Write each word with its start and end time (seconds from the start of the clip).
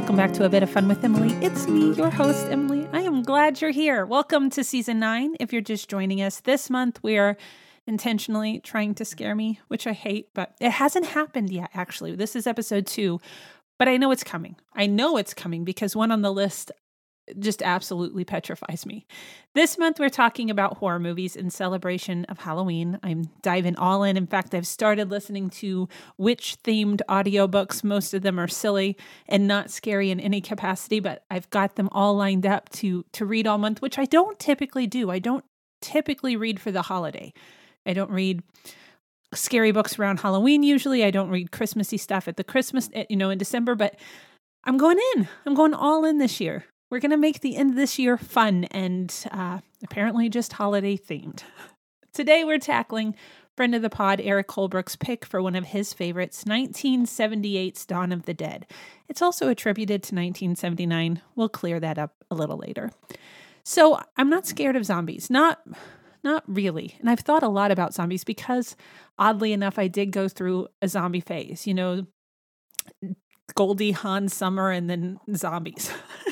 Welcome 0.00 0.16
back 0.16 0.32
to 0.32 0.46
A 0.46 0.48
Bit 0.48 0.62
of 0.62 0.70
Fun 0.70 0.88
with 0.88 1.04
Emily. 1.04 1.34
It's 1.44 1.68
me, 1.68 1.92
your 1.92 2.08
host, 2.08 2.46
Emily. 2.46 2.88
I 2.90 3.02
am 3.02 3.22
glad 3.22 3.60
you're 3.60 3.70
here. 3.70 4.06
Welcome 4.06 4.48
to 4.48 4.64
season 4.64 4.98
nine. 4.98 5.36
If 5.38 5.52
you're 5.52 5.60
just 5.60 5.90
joining 5.90 6.22
us 6.22 6.40
this 6.40 6.70
month, 6.70 6.98
we 7.02 7.18
are 7.18 7.36
intentionally 7.86 8.60
trying 8.60 8.94
to 8.94 9.04
scare 9.04 9.34
me, 9.34 9.60
which 9.68 9.86
I 9.86 9.92
hate, 9.92 10.30
but 10.32 10.54
it 10.58 10.70
hasn't 10.70 11.04
happened 11.04 11.50
yet, 11.50 11.68
actually. 11.74 12.16
This 12.16 12.34
is 12.34 12.46
episode 12.46 12.86
two, 12.86 13.20
but 13.78 13.88
I 13.88 13.98
know 13.98 14.10
it's 14.10 14.24
coming. 14.24 14.56
I 14.72 14.86
know 14.86 15.18
it's 15.18 15.34
coming 15.34 15.64
because 15.64 15.94
one 15.94 16.10
on 16.10 16.22
the 16.22 16.32
list 16.32 16.72
just 17.38 17.62
absolutely 17.62 18.24
petrifies 18.24 18.86
me. 18.86 19.06
This 19.54 19.78
month, 19.78 19.98
we're 19.98 20.08
talking 20.08 20.50
about 20.50 20.78
horror 20.78 20.98
movies 20.98 21.36
in 21.36 21.50
celebration 21.50 22.24
of 22.26 22.38
Halloween. 22.38 22.98
I'm 23.02 23.30
diving 23.42 23.76
all 23.76 24.02
in. 24.02 24.16
In 24.16 24.26
fact, 24.26 24.54
I've 24.54 24.66
started 24.66 25.10
listening 25.10 25.50
to 25.50 25.88
witch 26.18 26.56
themed 26.64 27.00
audiobooks. 27.08 27.82
Most 27.82 28.14
of 28.14 28.22
them 28.22 28.38
are 28.38 28.48
silly 28.48 28.96
and 29.28 29.46
not 29.46 29.70
scary 29.70 30.10
in 30.10 30.20
any 30.20 30.40
capacity, 30.40 31.00
but 31.00 31.24
I've 31.30 31.50
got 31.50 31.76
them 31.76 31.88
all 31.92 32.14
lined 32.14 32.46
up 32.46 32.68
to, 32.70 33.04
to 33.12 33.26
read 33.26 33.46
all 33.46 33.58
month, 33.58 33.82
which 33.82 33.98
I 33.98 34.04
don't 34.04 34.38
typically 34.38 34.86
do. 34.86 35.10
I 35.10 35.18
don't 35.18 35.44
typically 35.80 36.36
read 36.36 36.60
for 36.60 36.70
the 36.70 36.82
holiday. 36.82 37.32
I 37.86 37.92
don't 37.92 38.10
read 38.10 38.42
scary 39.34 39.72
books 39.72 39.98
around 39.98 40.20
Halloween 40.20 40.62
usually. 40.62 41.04
I 41.04 41.10
don't 41.10 41.30
read 41.30 41.52
Christmassy 41.52 41.96
stuff 41.96 42.28
at 42.28 42.36
the 42.36 42.44
Christmas, 42.44 42.90
eh, 42.92 43.04
you 43.08 43.16
know, 43.16 43.30
in 43.30 43.38
December, 43.38 43.74
but 43.74 43.96
I'm 44.64 44.76
going 44.76 44.98
in. 45.14 45.28
I'm 45.46 45.54
going 45.54 45.74
all 45.74 46.04
in 46.04 46.18
this 46.18 46.40
year. 46.40 46.64
We're 46.90 46.98
going 46.98 47.12
to 47.12 47.16
make 47.16 47.40
the 47.40 47.56
end 47.56 47.70
of 47.70 47.76
this 47.76 47.98
year 47.98 48.18
fun 48.18 48.64
and 48.64 49.14
uh, 49.30 49.60
apparently 49.82 50.28
just 50.28 50.54
holiday 50.54 50.96
themed. 50.96 51.42
Today, 52.12 52.42
we're 52.42 52.58
tackling 52.58 53.14
friend 53.56 53.74
of 53.74 53.82
the 53.82 53.90
pod, 53.90 54.20
Eric 54.20 54.50
Holbrook's 54.50 54.96
pick 54.96 55.24
for 55.24 55.40
one 55.40 55.54
of 55.54 55.66
his 55.66 55.92
favorites, 55.92 56.44
1978's 56.44 57.86
Dawn 57.86 58.10
of 58.10 58.24
the 58.24 58.34
Dead. 58.34 58.66
It's 59.08 59.22
also 59.22 59.48
attributed 59.48 60.02
to 60.04 60.14
1979. 60.14 61.22
We'll 61.36 61.48
clear 61.48 61.78
that 61.78 61.98
up 61.98 62.14
a 62.30 62.34
little 62.34 62.56
later. 62.56 62.90
So, 63.62 64.00
I'm 64.16 64.30
not 64.30 64.46
scared 64.46 64.76
of 64.76 64.84
zombies. 64.84 65.30
Not 65.30 65.60
not 66.22 66.42
really. 66.46 66.96
And 67.00 67.08
I've 67.08 67.20
thought 67.20 67.42
a 67.42 67.48
lot 67.48 67.70
about 67.70 67.94
zombies 67.94 68.24
because 68.24 68.76
oddly 69.18 69.52
enough 69.52 69.78
I 69.78 69.88
did 69.88 70.10
go 70.10 70.28
through 70.28 70.68
a 70.82 70.88
zombie 70.88 71.20
phase, 71.20 71.66
you 71.66 71.72
know, 71.72 72.06
Goldie 73.54 73.92
Hawn 73.92 74.28
Summer 74.28 74.70
and 74.70 74.90
then 74.90 75.18
zombies. 75.34 75.90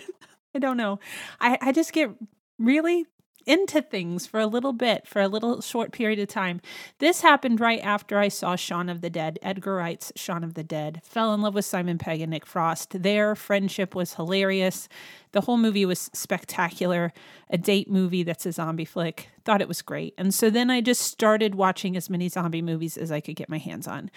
I 0.54 0.58
don't 0.58 0.76
know. 0.76 0.98
I, 1.40 1.58
I 1.60 1.72
just 1.72 1.92
get 1.92 2.10
really 2.58 3.06
into 3.48 3.80
things 3.80 4.26
for 4.26 4.38
a 4.38 4.46
little 4.46 4.74
bit, 4.74 5.06
for 5.08 5.22
a 5.22 5.28
little 5.28 5.62
short 5.62 5.90
period 5.90 6.18
of 6.18 6.28
time. 6.28 6.60
This 6.98 7.22
happened 7.22 7.60
right 7.60 7.80
after 7.82 8.18
I 8.18 8.28
saw 8.28 8.56
Shaun 8.56 8.90
of 8.90 9.00
the 9.00 9.08
Dead, 9.08 9.38
Edgar 9.42 9.76
Wright's 9.76 10.12
Shaun 10.16 10.44
of 10.44 10.52
the 10.52 10.62
Dead. 10.62 11.00
Fell 11.02 11.32
in 11.32 11.40
love 11.40 11.54
with 11.54 11.64
Simon 11.64 11.96
Pegg 11.96 12.20
and 12.20 12.30
Nick 12.30 12.44
Frost. 12.44 13.02
Their 13.02 13.34
friendship 13.34 13.94
was 13.94 14.14
hilarious. 14.14 14.86
The 15.32 15.40
whole 15.40 15.56
movie 15.56 15.86
was 15.86 16.10
spectacular. 16.12 17.14
A 17.48 17.56
date 17.56 17.90
movie 17.90 18.22
that's 18.22 18.44
a 18.44 18.52
zombie 18.52 18.84
flick. 18.84 19.30
Thought 19.46 19.62
it 19.62 19.68
was 19.68 19.80
great. 19.80 20.12
And 20.18 20.34
so 20.34 20.50
then 20.50 20.70
I 20.70 20.82
just 20.82 21.00
started 21.00 21.54
watching 21.54 21.96
as 21.96 22.10
many 22.10 22.28
zombie 22.28 22.60
movies 22.60 22.98
as 22.98 23.10
I 23.10 23.20
could 23.20 23.36
get 23.36 23.48
my 23.48 23.58
hands 23.58 23.88
on. 23.88 24.10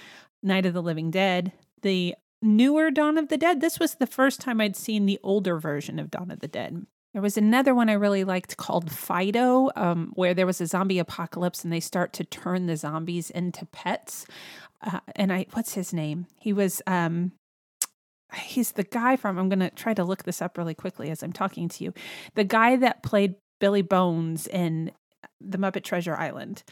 Night 0.44 0.66
of 0.66 0.74
the 0.74 0.82
Living 0.82 1.10
Dead, 1.10 1.54
the 1.84 2.16
newer 2.42 2.92
Dawn 2.92 3.18
of 3.18 3.30
the 3.30 3.38
Dead. 3.38 3.62
This 3.62 3.80
was 3.80 3.96
the 3.96 4.08
first 4.08 4.42
time 4.42 4.60
I'd 4.62 4.76
seen 4.76 5.06
the 5.06 5.20
older 5.24 5.60
version 5.60 6.00
of 6.00 6.12
Dawn 6.12 6.32
of 6.32 6.40
the 6.40 6.48
Dead. 6.48 6.86
There 7.14 7.22
was 7.22 7.38
another 7.38 7.76
one 7.76 7.90
I 7.90 7.94
really 7.94 8.24
liked 8.24 8.56
called 8.58 8.90
Fido, 8.90 9.70
um, 9.76 10.12
where 10.16 10.34
there 10.34 10.46
was 10.46 10.62
a 10.62 10.68
zombie 10.68 11.00
apocalypse 11.00 11.64
and 11.64 11.72
they 11.72 11.82
start 11.82 12.14
to 12.14 12.24
turn 12.24 12.68
the 12.68 12.78
zombies 12.78 13.30
into 13.30 13.66
pets. 13.66 14.26
Uh, 14.82 15.00
and 15.16 15.32
I, 15.32 15.46
what's 15.52 15.74
his 15.74 15.94
name? 15.94 16.26
He 16.40 16.54
was, 16.54 16.82
um, 16.88 17.34
he's 18.34 18.72
the 18.72 18.84
guy 18.84 19.18
from, 19.18 19.38
I'm 19.38 19.50
going 19.50 19.60
to 19.60 19.70
try 19.70 19.94
to 19.94 20.06
look 20.06 20.24
this 20.24 20.42
up 20.42 20.58
really 20.58 20.74
quickly 20.74 21.10
as 21.12 21.22
I'm 21.22 21.34
talking 21.34 21.68
to 21.68 21.84
you. 21.84 21.94
The 22.36 22.46
guy 22.46 22.78
that 22.78 23.04
played 23.04 23.36
Billy 23.60 23.82
Bones 23.82 24.48
in 24.48 24.92
The 25.42 25.58
Muppet 25.58 25.84
Treasure 25.84 26.16
Island. 26.16 26.64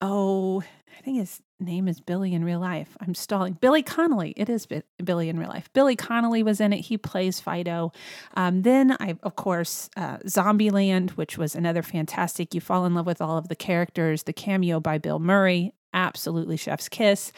Oh, 0.00 0.62
I 0.98 1.02
think 1.02 1.18
his 1.18 1.40
name 1.60 1.88
is 1.88 2.00
Billy 2.00 2.34
in 2.34 2.44
real 2.44 2.60
life. 2.60 2.96
I'm 3.00 3.14
stalling. 3.14 3.54
Billy 3.54 3.82
Connolly. 3.82 4.34
It 4.36 4.48
is 4.48 4.66
Billy 5.02 5.28
in 5.28 5.38
real 5.38 5.48
life. 5.48 5.68
Billy 5.72 5.96
Connolly 5.96 6.42
was 6.42 6.60
in 6.60 6.72
it. 6.72 6.80
He 6.80 6.98
plays 6.98 7.40
Fido. 7.40 7.92
Um, 8.34 8.62
then 8.62 8.96
I, 9.00 9.16
of 9.22 9.36
course, 9.36 9.88
uh, 9.96 10.18
Zombieland, 10.18 11.10
which 11.10 11.38
was 11.38 11.54
another 11.54 11.82
fantastic. 11.82 12.54
You 12.54 12.60
fall 12.60 12.84
in 12.84 12.94
love 12.94 13.06
with 13.06 13.20
all 13.20 13.38
of 13.38 13.48
the 13.48 13.56
characters. 13.56 14.24
The 14.24 14.32
cameo 14.32 14.80
by 14.80 14.98
Bill 14.98 15.18
Murray. 15.18 15.72
Absolutely 15.92 16.56
chef's 16.56 16.88
kiss. 16.88 17.32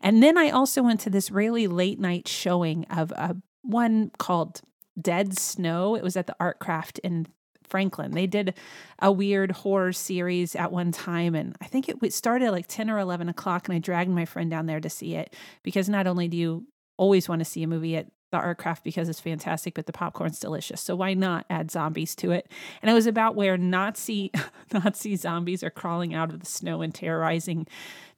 And 0.00 0.22
then 0.22 0.36
I 0.36 0.50
also 0.50 0.82
went 0.82 1.00
to 1.00 1.10
this 1.10 1.30
really 1.30 1.66
late 1.66 1.98
night 1.98 2.28
showing 2.28 2.84
of 2.86 3.10
a 3.12 3.36
one 3.62 4.10
called 4.18 4.60
Dead 5.00 5.38
Snow. 5.38 5.96
It 5.96 6.02
was 6.02 6.16
at 6.16 6.26
the 6.26 6.36
Artcraft 6.40 6.98
in 7.02 7.26
Franklin. 7.72 8.10
They 8.10 8.26
did 8.26 8.52
a 8.98 9.10
weird 9.10 9.50
horror 9.50 9.94
series 9.94 10.54
at 10.54 10.70
one 10.70 10.92
time, 10.92 11.34
and 11.34 11.56
I 11.62 11.64
think 11.64 11.88
it 11.88 12.12
started 12.12 12.44
at 12.44 12.52
like 12.52 12.66
10 12.66 12.90
or 12.90 12.98
11 12.98 13.30
o'clock, 13.30 13.66
and 13.66 13.74
I 13.74 13.78
dragged 13.78 14.10
my 14.10 14.26
friend 14.26 14.50
down 14.50 14.66
there 14.66 14.78
to 14.78 14.90
see 14.90 15.14
it 15.14 15.34
because 15.62 15.88
not 15.88 16.06
only 16.06 16.28
do 16.28 16.36
you 16.36 16.66
always 16.98 17.30
want 17.30 17.40
to 17.40 17.46
see 17.46 17.62
a 17.62 17.66
movie 17.66 17.96
at 17.96 18.08
the 18.30 18.36
Artcraft 18.36 18.82
because 18.82 19.08
it's 19.08 19.20
fantastic, 19.20 19.72
but 19.72 19.86
the 19.86 19.92
popcorn's 19.92 20.38
delicious. 20.38 20.82
So 20.82 20.94
why 20.94 21.14
not 21.14 21.46
add 21.48 21.70
zombies 21.70 22.14
to 22.16 22.30
it? 22.32 22.46
And 22.82 22.90
it 22.90 22.94
was 22.94 23.06
about 23.06 23.36
where 23.36 23.56
Nazi 23.56 24.30
Nazi 24.74 25.16
zombies 25.16 25.62
are 25.62 25.70
crawling 25.70 26.12
out 26.12 26.28
of 26.28 26.40
the 26.40 26.46
snow 26.46 26.82
and 26.82 26.94
terrorizing 26.94 27.66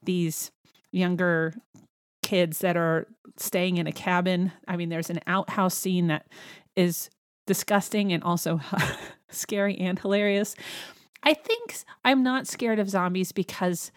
these 0.03 0.51
younger 0.91 1.53
kids 2.23 2.59
that 2.59 2.75
are 2.75 3.07
staying 3.37 3.77
in 3.77 3.87
a 3.87 3.93
cabin. 3.93 4.51
I 4.67 4.75
mean, 4.75 4.89
there's 4.89 5.09
an 5.09 5.21
outhouse 5.27 5.75
scene 5.75 6.07
that 6.07 6.27
is 6.75 7.09
disgusting 7.47 8.11
and 8.11 8.21
also 8.21 8.59
scary 9.29 9.77
and 9.77 9.99
hilarious. 9.99 10.55
I 11.23 11.33
think 11.33 11.77
I'm 12.03 12.23
not 12.23 12.47
scared 12.47 12.79
of 12.79 12.89
zombies 12.89 13.31
because 13.31 13.91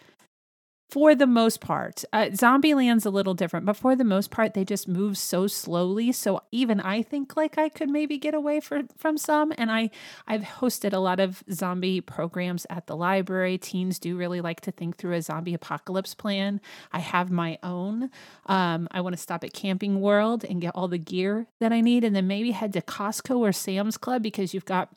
for 0.89 1.13
the 1.13 1.27
most 1.27 1.61
part, 1.61 2.03
uh, 2.11 2.29
Zombieland's 2.33 3.05
a 3.05 3.11
little 3.11 3.35
different, 3.35 3.67
but 3.67 3.77
for 3.77 3.95
the 3.95 4.03
most 4.03 4.31
part, 4.31 4.55
they 4.55 4.65
just 4.65 4.87
move 4.87 5.19
so 5.19 5.45
slowly. 5.45 6.11
So 6.11 6.41
even 6.51 6.79
I 6.79 7.03
think 7.03 7.37
like 7.37 7.59
I 7.59 7.69
could 7.69 7.89
maybe 7.89 8.17
get 8.17 8.33
away 8.33 8.59
for, 8.59 8.81
from 8.97 9.15
some. 9.15 9.53
And 9.55 9.71
I 9.71 9.91
I've 10.27 10.41
hosted 10.41 10.93
a 10.93 10.97
lot 10.97 11.19
of 11.19 11.43
zombie 11.51 12.01
programs 12.01 12.65
at 12.71 12.87
the 12.87 12.95
library. 12.95 13.59
Teens 13.59 13.99
do 13.99 14.17
really 14.17 14.41
like 14.41 14.61
to 14.61 14.71
think 14.71 14.97
through 14.97 15.13
a 15.13 15.21
zombie 15.21 15.53
apocalypse 15.53 16.15
plan. 16.15 16.59
I 16.91 16.99
have 16.99 17.29
my 17.29 17.59
own. 17.61 18.09
Um, 18.47 18.87
I 18.89 19.01
want 19.01 19.15
to 19.15 19.21
stop 19.21 19.43
at 19.43 19.53
Camping 19.53 20.01
World 20.01 20.43
and 20.43 20.59
get 20.59 20.73
all 20.73 20.87
the 20.87 20.97
gear 20.97 21.45
that 21.59 21.71
I 21.71 21.81
need, 21.81 22.03
and 22.03 22.15
then 22.15 22.25
maybe 22.25 22.49
head 22.49 22.73
to 22.73 22.81
Costco 22.81 23.37
or 23.37 23.51
Sam's 23.51 23.97
Club 23.97 24.23
because 24.23 24.55
you've 24.55 24.65
got 24.65 24.89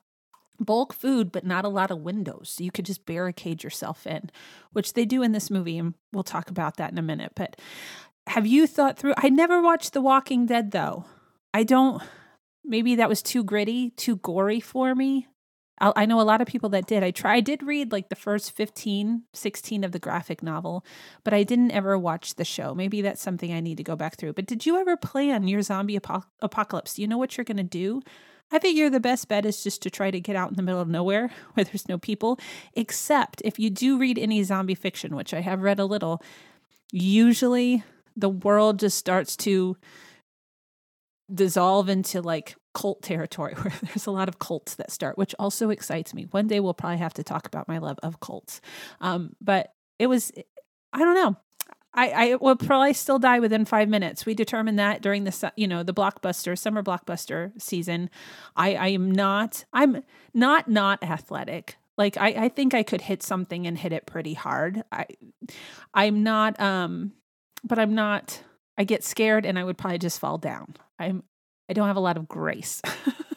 bulk 0.60 0.92
food, 0.92 1.32
but 1.32 1.44
not 1.44 1.64
a 1.64 1.68
lot 1.68 1.90
of 1.90 1.98
windows. 1.98 2.50
So 2.54 2.64
you 2.64 2.70
could 2.70 2.86
just 2.86 3.06
barricade 3.06 3.62
yourself 3.62 4.06
in, 4.06 4.30
which 4.72 4.94
they 4.94 5.04
do 5.04 5.22
in 5.22 5.32
this 5.32 5.50
movie. 5.50 5.78
And 5.78 5.94
we'll 6.12 6.22
talk 6.22 6.50
about 6.50 6.76
that 6.76 6.92
in 6.92 6.98
a 6.98 7.02
minute. 7.02 7.32
But 7.34 7.56
have 8.26 8.46
you 8.46 8.66
thought 8.66 8.98
through? 8.98 9.14
I 9.16 9.28
never 9.28 9.60
watched 9.60 9.92
The 9.92 10.00
Walking 10.00 10.46
Dead, 10.46 10.70
though. 10.70 11.04
I 11.52 11.64
don't, 11.64 12.02
maybe 12.64 12.96
that 12.96 13.08
was 13.08 13.22
too 13.22 13.44
gritty, 13.44 13.90
too 13.90 14.16
gory 14.16 14.60
for 14.60 14.94
me. 14.94 15.28
I, 15.82 16.06
know 16.06 16.20
a 16.20 16.22
lot 16.22 16.40
of 16.40 16.46
people 16.46 16.68
that 16.70 16.86
did. 16.86 17.02
I 17.02 17.10
try, 17.10 17.34
I 17.36 17.40
did 17.40 17.62
read 17.64 17.90
like 17.90 18.08
the 18.08 18.14
first 18.14 18.52
15, 18.52 19.24
16 19.32 19.84
of 19.84 19.90
the 19.90 19.98
graphic 19.98 20.40
novel, 20.40 20.84
but 21.24 21.34
I 21.34 21.42
didn't 21.42 21.72
ever 21.72 21.98
watch 21.98 22.36
the 22.36 22.44
show. 22.44 22.72
Maybe 22.72 23.02
that's 23.02 23.20
something 23.20 23.52
I 23.52 23.58
need 23.58 23.78
to 23.78 23.82
go 23.82 23.96
back 23.96 24.16
through. 24.16 24.34
But 24.34 24.46
did 24.46 24.64
you 24.64 24.78
ever 24.78 24.96
plan 24.96 25.48
your 25.48 25.62
zombie 25.62 25.96
apo- 25.96 26.24
apocalypse? 26.40 26.94
Do 26.94 27.02
you 27.02 27.08
know 27.08 27.18
what 27.18 27.36
you're 27.36 27.44
going 27.44 27.56
to 27.56 27.64
do? 27.64 28.00
I 28.52 28.58
figure 28.58 28.90
the 28.90 29.00
best 29.00 29.28
bet 29.28 29.46
is 29.46 29.62
just 29.62 29.82
to 29.82 29.90
try 29.90 30.10
to 30.10 30.20
get 30.20 30.36
out 30.36 30.50
in 30.50 30.56
the 30.56 30.62
middle 30.62 30.80
of 30.80 30.88
nowhere 30.88 31.30
where 31.54 31.64
there's 31.64 31.88
no 31.88 31.98
people, 31.98 32.38
except 32.74 33.42
if 33.44 33.58
you 33.58 33.70
do 33.70 33.98
read 33.98 34.18
any 34.18 34.42
zombie 34.42 34.74
fiction, 34.74 35.16
which 35.16 35.34
I 35.34 35.40
have 35.40 35.62
read 35.62 35.78
a 35.78 35.84
little, 35.84 36.22
usually 36.92 37.82
the 38.14 38.28
world 38.28 38.78
just 38.78 38.98
starts 38.98 39.36
to 39.38 39.76
dissolve 41.32 41.88
into 41.88 42.20
like 42.20 42.56
cult 42.74 43.02
territory 43.02 43.54
where 43.60 43.72
there's 43.82 44.06
a 44.06 44.10
lot 44.10 44.28
of 44.28 44.38
cults 44.38 44.74
that 44.74 44.90
start, 44.90 45.16
which 45.16 45.34
also 45.38 45.70
excites 45.70 46.14
me. 46.14 46.26
One 46.30 46.46
day 46.46 46.60
we'll 46.60 46.74
probably 46.74 46.98
have 46.98 47.14
to 47.14 47.24
talk 47.24 47.46
about 47.46 47.68
my 47.68 47.78
love 47.78 47.98
of 48.02 48.20
cults. 48.20 48.60
Um, 49.00 49.34
but 49.40 49.72
it 49.98 50.08
was, 50.08 50.30
I 50.92 50.98
don't 50.98 51.14
know. 51.14 51.36
I, 51.94 52.10
I 52.10 52.34
will 52.36 52.56
probably 52.56 52.94
still 52.94 53.18
die 53.18 53.38
within 53.38 53.64
five 53.64 53.88
minutes. 53.88 54.24
We 54.24 54.34
determined 54.34 54.78
that 54.78 55.02
during 55.02 55.24
the 55.24 55.52
you 55.56 55.68
know 55.68 55.82
the 55.82 55.92
blockbuster 55.92 56.56
summer 56.58 56.82
blockbuster 56.82 57.52
season. 57.60 58.08
I 58.56 58.74
I 58.74 58.88
am 58.88 59.10
not 59.10 59.64
I'm 59.72 60.02
not 60.32 60.68
not 60.68 61.02
athletic. 61.02 61.76
Like 61.98 62.16
I 62.16 62.28
I 62.44 62.48
think 62.48 62.72
I 62.74 62.82
could 62.82 63.02
hit 63.02 63.22
something 63.22 63.66
and 63.66 63.76
hit 63.76 63.92
it 63.92 64.06
pretty 64.06 64.34
hard. 64.34 64.82
I 64.90 65.06
I'm 65.92 66.22
not 66.22 66.58
um 66.60 67.12
but 67.62 67.78
I'm 67.78 67.94
not 67.94 68.42
I 68.78 68.84
get 68.84 69.04
scared 69.04 69.44
and 69.44 69.58
I 69.58 69.64
would 69.64 69.76
probably 69.76 69.98
just 69.98 70.18
fall 70.18 70.38
down. 70.38 70.76
I'm 70.98 71.22
I 71.68 71.74
don't 71.74 71.88
have 71.88 71.96
a 71.96 72.00
lot 72.00 72.16
of 72.16 72.26
grace. 72.26 72.80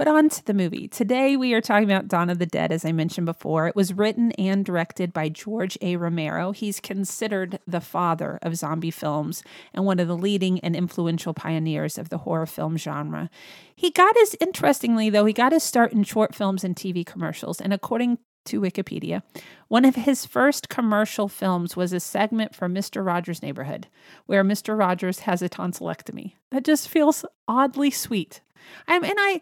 But 0.00 0.08
on 0.08 0.30
to 0.30 0.46
the 0.46 0.54
movie. 0.54 0.88
Today 0.88 1.36
we 1.36 1.52
are 1.52 1.60
talking 1.60 1.84
about 1.84 2.08
Dawn 2.08 2.30
of 2.30 2.38
the 2.38 2.46
Dead, 2.46 2.72
as 2.72 2.86
I 2.86 2.90
mentioned 2.90 3.26
before. 3.26 3.68
It 3.68 3.76
was 3.76 3.92
written 3.92 4.32
and 4.32 4.64
directed 4.64 5.12
by 5.12 5.28
George 5.28 5.76
A. 5.82 5.96
Romero. 5.96 6.52
He's 6.52 6.80
considered 6.80 7.58
the 7.66 7.82
father 7.82 8.38
of 8.40 8.56
zombie 8.56 8.90
films 8.90 9.42
and 9.74 9.84
one 9.84 10.00
of 10.00 10.08
the 10.08 10.16
leading 10.16 10.58
and 10.60 10.74
influential 10.74 11.34
pioneers 11.34 11.98
of 11.98 12.08
the 12.08 12.16
horror 12.16 12.46
film 12.46 12.78
genre. 12.78 13.28
He 13.76 13.90
got 13.90 14.16
his, 14.16 14.34
interestingly 14.40 15.10
though, 15.10 15.26
he 15.26 15.34
got 15.34 15.52
his 15.52 15.64
start 15.64 15.92
in 15.92 16.04
short 16.04 16.34
films 16.34 16.64
and 16.64 16.74
TV 16.74 17.04
commercials. 17.04 17.60
And 17.60 17.74
according 17.74 18.20
to 18.46 18.62
Wikipedia, 18.62 19.22
one 19.68 19.84
of 19.84 19.96
his 19.96 20.24
first 20.24 20.70
commercial 20.70 21.28
films 21.28 21.76
was 21.76 21.92
a 21.92 22.00
segment 22.00 22.54
for 22.54 22.70
Mr. 22.70 23.04
Rogers' 23.04 23.42
Neighborhood, 23.42 23.86
where 24.24 24.44
Mr. 24.44 24.78
Rogers 24.78 25.18
has 25.20 25.42
a 25.42 25.50
tonsillectomy. 25.50 26.32
That 26.52 26.64
just 26.64 26.88
feels 26.88 27.26
oddly 27.46 27.90
sweet. 27.90 28.40
I, 28.88 28.96
and 28.96 29.14
I, 29.18 29.40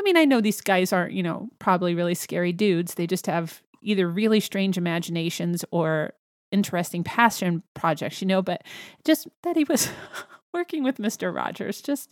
I 0.00 0.02
mean, 0.02 0.16
I 0.16 0.24
know 0.24 0.40
these 0.40 0.62
guys 0.62 0.94
aren't, 0.94 1.12
you 1.12 1.22
know, 1.22 1.50
probably 1.58 1.94
really 1.94 2.14
scary 2.14 2.54
dudes. 2.54 2.94
They 2.94 3.06
just 3.06 3.26
have 3.26 3.60
either 3.82 4.08
really 4.08 4.40
strange 4.40 4.78
imaginations 4.78 5.62
or 5.72 6.14
interesting 6.50 7.04
passion 7.04 7.62
projects, 7.74 8.22
you 8.22 8.26
know, 8.26 8.40
but 8.40 8.62
just 9.04 9.28
that 9.42 9.56
he 9.56 9.64
was 9.64 9.90
working 10.54 10.82
with 10.82 10.96
Mr. 10.96 11.34
Rogers, 11.34 11.82
just 11.82 12.10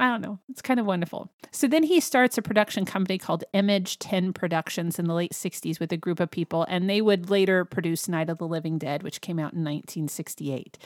I 0.00 0.08
don't 0.08 0.20
know. 0.20 0.40
It's 0.48 0.60
kind 0.60 0.80
of 0.80 0.84
wonderful. 0.84 1.30
So 1.52 1.68
then 1.68 1.84
he 1.84 2.00
starts 2.00 2.36
a 2.36 2.42
production 2.42 2.84
company 2.84 3.18
called 3.18 3.44
Image 3.52 4.00
10 4.00 4.32
Productions 4.32 4.98
in 4.98 5.06
the 5.06 5.14
late 5.14 5.32
60s 5.32 5.78
with 5.78 5.92
a 5.92 5.96
group 5.96 6.18
of 6.18 6.32
people, 6.32 6.66
and 6.68 6.90
they 6.90 7.00
would 7.00 7.30
later 7.30 7.64
produce 7.64 8.08
Night 8.08 8.28
of 8.28 8.38
the 8.38 8.48
Living 8.48 8.78
Dead, 8.78 9.04
which 9.04 9.20
came 9.20 9.38
out 9.38 9.52
in 9.52 9.60
1968, 9.60 10.76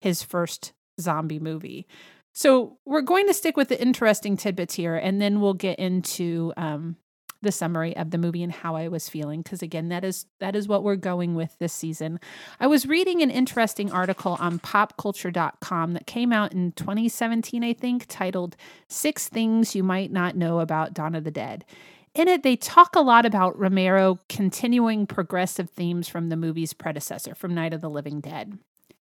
his 0.00 0.22
first 0.22 0.72
zombie 0.98 1.38
movie. 1.38 1.86
So 2.36 2.76
we're 2.84 3.00
going 3.00 3.26
to 3.28 3.32
stick 3.32 3.56
with 3.56 3.70
the 3.70 3.80
interesting 3.80 4.36
tidbits 4.36 4.74
here, 4.74 4.94
and 4.94 5.22
then 5.22 5.40
we'll 5.40 5.54
get 5.54 5.78
into 5.78 6.52
um, 6.58 6.96
the 7.40 7.50
summary 7.50 7.96
of 7.96 8.10
the 8.10 8.18
movie 8.18 8.42
and 8.42 8.52
how 8.52 8.76
I 8.76 8.88
was 8.88 9.08
feeling. 9.08 9.40
Because 9.40 9.62
again, 9.62 9.88
that 9.88 10.04
is 10.04 10.26
that 10.38 10.54
is 10.54 10.68
what 10.68 10.84
we're 10.84 10.96
going 10.96 11.34
with 11.34 11.58
this 11.58 11.72
season. 11.72 12.20
I 12.60 12.66
was 12.66 12.84
reading 12.84 13.22
an 13.22 13.30
interesting 13.30 13.90
article 13.90 14.36
on 14.38 14.58
PopCulture.com 14.58 15.94
that 15.94 16.06
came 16.06 16.30
out 16.30 16.52
in 16.52 16.72
2017, 16.72 17.64
I 17.64 17.72
think, 17.72 18.04
titled 18.06 18.54
Six 18.86 19.30
Things 19.30 19.74
You 19.74 19.82
Might 19.82 20.12
Not 20.12 20.36
Know 20.36 20.60
About 20.60 20.92
Dawn 20.92 21.14
of 21.14 21.24
the 21.24 21.30
Dead." 21.30 21.64
In 22.14 22.28
it, 22.28 22.42
they 22.42 22.56
talk 22.56 22.94
a 22.94 23.00
lot 23.00 23.24
about 23.24 23.58
Romero 23.58 24.18
continuing 24.28 25.06
progressive 25.06 25.70
themes 25.70 26.06
from 26.06 26.28
the 26.28 26.36
movie's 26.36 26.74
predecessor, 26.74 27.34
from 27.34 27.54
Night 27.54 27.72
of 27.72 27.80
the 27.80 27.88
Living 27.88 28.20
Dead. 28.20 28.58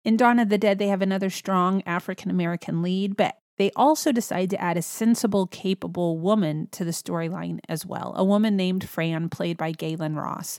In 0.05 0.17
Dawn 0.17 0.39
of 0.39 0.49
the 0.49 0.59
Dead, 0.59 0.79
they 0.79 0.89
have 0.89 1.03
another 1.03 1.31
strong 1.31 1.83
African 1.85 2.31
American 2.31 2.83
lead, 2.83 3.17
but 3.17 3.39
they 3.59 3.71
also 3.75 4.13
decide 4.13 4.51
to 4.51 4.61
add 4.61 4.77
a 4.77 4.83
sensible, 4.83 5.47
capable 5.47 6.19
woman 6.19 6.69
to 6.71 6.85
the 6.85 6.93
storyline 6.93 7.59
as 7.69 7.85
well, 7.85 8.15
a 8.17 8.25
woman 8.25 8.57
named 8.57 8.89
Fran, 8.89 9.29
played 9.29 9.57
by 9.57 9.73
Gaylen 9.73 10.17
Ross. 10.17 10.59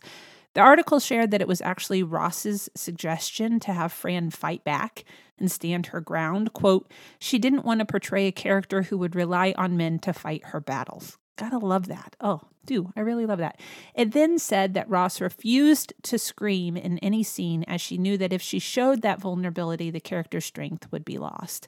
The 0.54 0.62
article 0.62 1.00
shared 1.00 1.32
that 1.32 1.42
it 1.42 1.48
was 1.48 1.62
actually 1.62 2.04
Ross's 2.04 2.70
suggestion 2.76 3.60
to 3.62 3.74
have 3.74 3.94
Fran 3.94 4.32
fight 4.32 4.64
back 4.64 5.06
and 5.38 5.50
stand 5.50 5.88
her 5.88 6.02
ground. 6.02 6.54
Quote, 6.54 6.92
she 7.20 7.40
didn't 7.40 7.66
want 7.66 7.80
to 7.80 7.86
portray 7.86 8.28
a 8.28 8.32
character 8.32 8.84
who 8.84 8.98
would 8.98 9.16
rely 9.16 9.54
on 9.58 9.78
men 9.78 10.00
to 10.00 10.12
fight 10.12 10.48
her 10.48 10.60
battles. 10.60 11.18
Gotta 11.40 11.58
love 11.58 11.88
that. 11.88 12.16
Oh, 12.20 12.42
do. 12.66 12.92
I 12.96 13.00
really 13.00 13.26
love 13.26 13.40
that. 13.40 13.60
It 13.96 14.12
then 14.12 14.38
said 14.38 14.74
that 14.74 14.90
Ross 14.90 15.22
refused 15.22 15.94
to 16.04 16.20
scream 16.20 16.76
in 16.76 17.00
any 17.00 17.24
scene 17.24 17.64
as 17.64 17.80
she 17.80 17.98
knew 17.98 18.18
that 18.18 18.34
if 18.34 18.42
she 18.42 18.60
showed 18.60 19.02
that 19.02 19.22
vulnerability, 19.22 19.90
the 19.90 20.02
character's 20.02 20.46
strength 20.46 20.92
would 20.92 21.06
be 21.06 21.18
lost. 21.18 21.68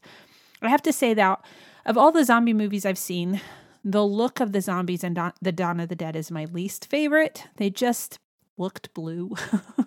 I 0.61 0.69
have 0.69 0.83
to 0.83 0.93
say 0.93 1.13
that 1.13 1.43
of 1.85 1.97
all 1.97 2.11
the 2.11 2.25
zombie 2.25 2.53
movies 2.53 2.85
I've 2.85 2.97
seen, 2.97 3.41
the 3.83 4.05
look 4.05 4.39
of 4.39 4.51
the 4.51 4.61
zombies 4.61 5.03
in 5.03 5.15
Dawn, 5.15 5.33
the 5.41 5.51
Dawn 5.51 5.79
of 5.79 5.89
the 5.89 5.95
Dead 5.95 6.15
is 6.15 6.29
my 6.29 6.45
least 6.45 6.85
favorite. 6.85 7.47
They 7.55 7.69
just 7.69 8.19
looked 8.57 8.93
blue. 8.93 9.35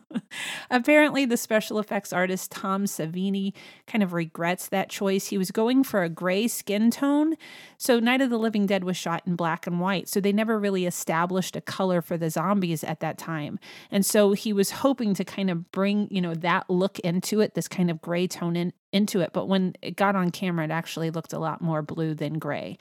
Apparently, 0.70 1.24
the 1.24 1.36
special 1.36 1.78
effects 1.78 2.12
artist 2.12 2.50
Tom 2.50 2.84
Savini 2.84 3.52
kind 3.86 4.02
of 4.02 4.12
regrets 4.12 4.68
that 4.68 4.88
choice. 4.88 5.26
He 5.26 5.38
was 5.38 5.50
going 5.50 5.84
for 5.84 6.02
a 6.02 6.08
gray 6.08 6.48
skin 6.48 6.90
tone. 6.90 7.34
So, 7.78 8.00
Night 8.00 8.20
of 8.20 8.30
the 8.30 8.38
Living 8.38 8.66
Dead 8.66 8.84
was 8.84 8.96
shot 8.96 9.22
in 9.26 9.36
black 9.36 9.66
and 9.66 9.80
white. 9.80 10.08
So, 10.08 10.20
they 10.20 10.32
never 10.32 10.58
really 10.58 10.86
established 10.86 11.56
a 11.56 11.60
color 11.60 12.00
for 12.00 12.16
the 12.16 12.30
zombies 12.30 12.84
at 12.84 13.00
that 13.00 13.18
time. 13.18 13.58
And 13.90 14.04
so, 14.04 14.32
he 14.32 14.52
was 14.52 14.70
hoping 14.70 15.14
to 15.14 15.24
kind 15.24 15.50
of 15.50 15.70
bring, 15.72 16.08
you 16.10 16.20
know, 16.20 16.34
that 16.34 16.68
look 16.68 16.98
into 17.00 17.40
it, 17.40 17.54
this 17.54 17.68
kind 17.68 17.90
of 17.90 18.00
gray 18.00 18.26
tone 18.26 18.56
in, 18.56 18.72
into 18.92 19.20
it. 19.20 19.32
But 19.32 19.48
when 19.48 19.74
it 19.82 19.96
got 19.96 20.16
on 20.16 20.30
camera, 20.30 20.64
it 20.64 20.70
actually 20.70 21.10
looked 21.10 21.32
a 21.32 21.38
lot 21.38 21.60
more 21.60 21.82
blue 21.82 22.14
than 22.14 22.38
gray. 22.38 22.78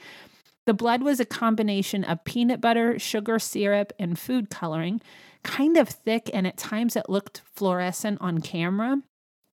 The 0.66 0.74
blood 0.74 1.02
was 1.02 1.20
a 1.20 1.26
combination 1.26 2.04
of 2.04 2.24
peanut 2.24 2.60
butter, 2.60 2.98
sugar 2.98 3.38
syrup, 3.38 3.92
and 3.98 4.18
food 4.18 4.48
coloring 4.48 5.02
kind 5.44 5.76
of 5.76 5.88
thick 5.88 6.28
and 6.34 6.46
at 6.46 6.56
times 6.56 6.96
it 6.96 7.08
looked 7.08 7.42
fluorescent 7.54 8.20
on 8.20 8.40
camera. 8.40 9.02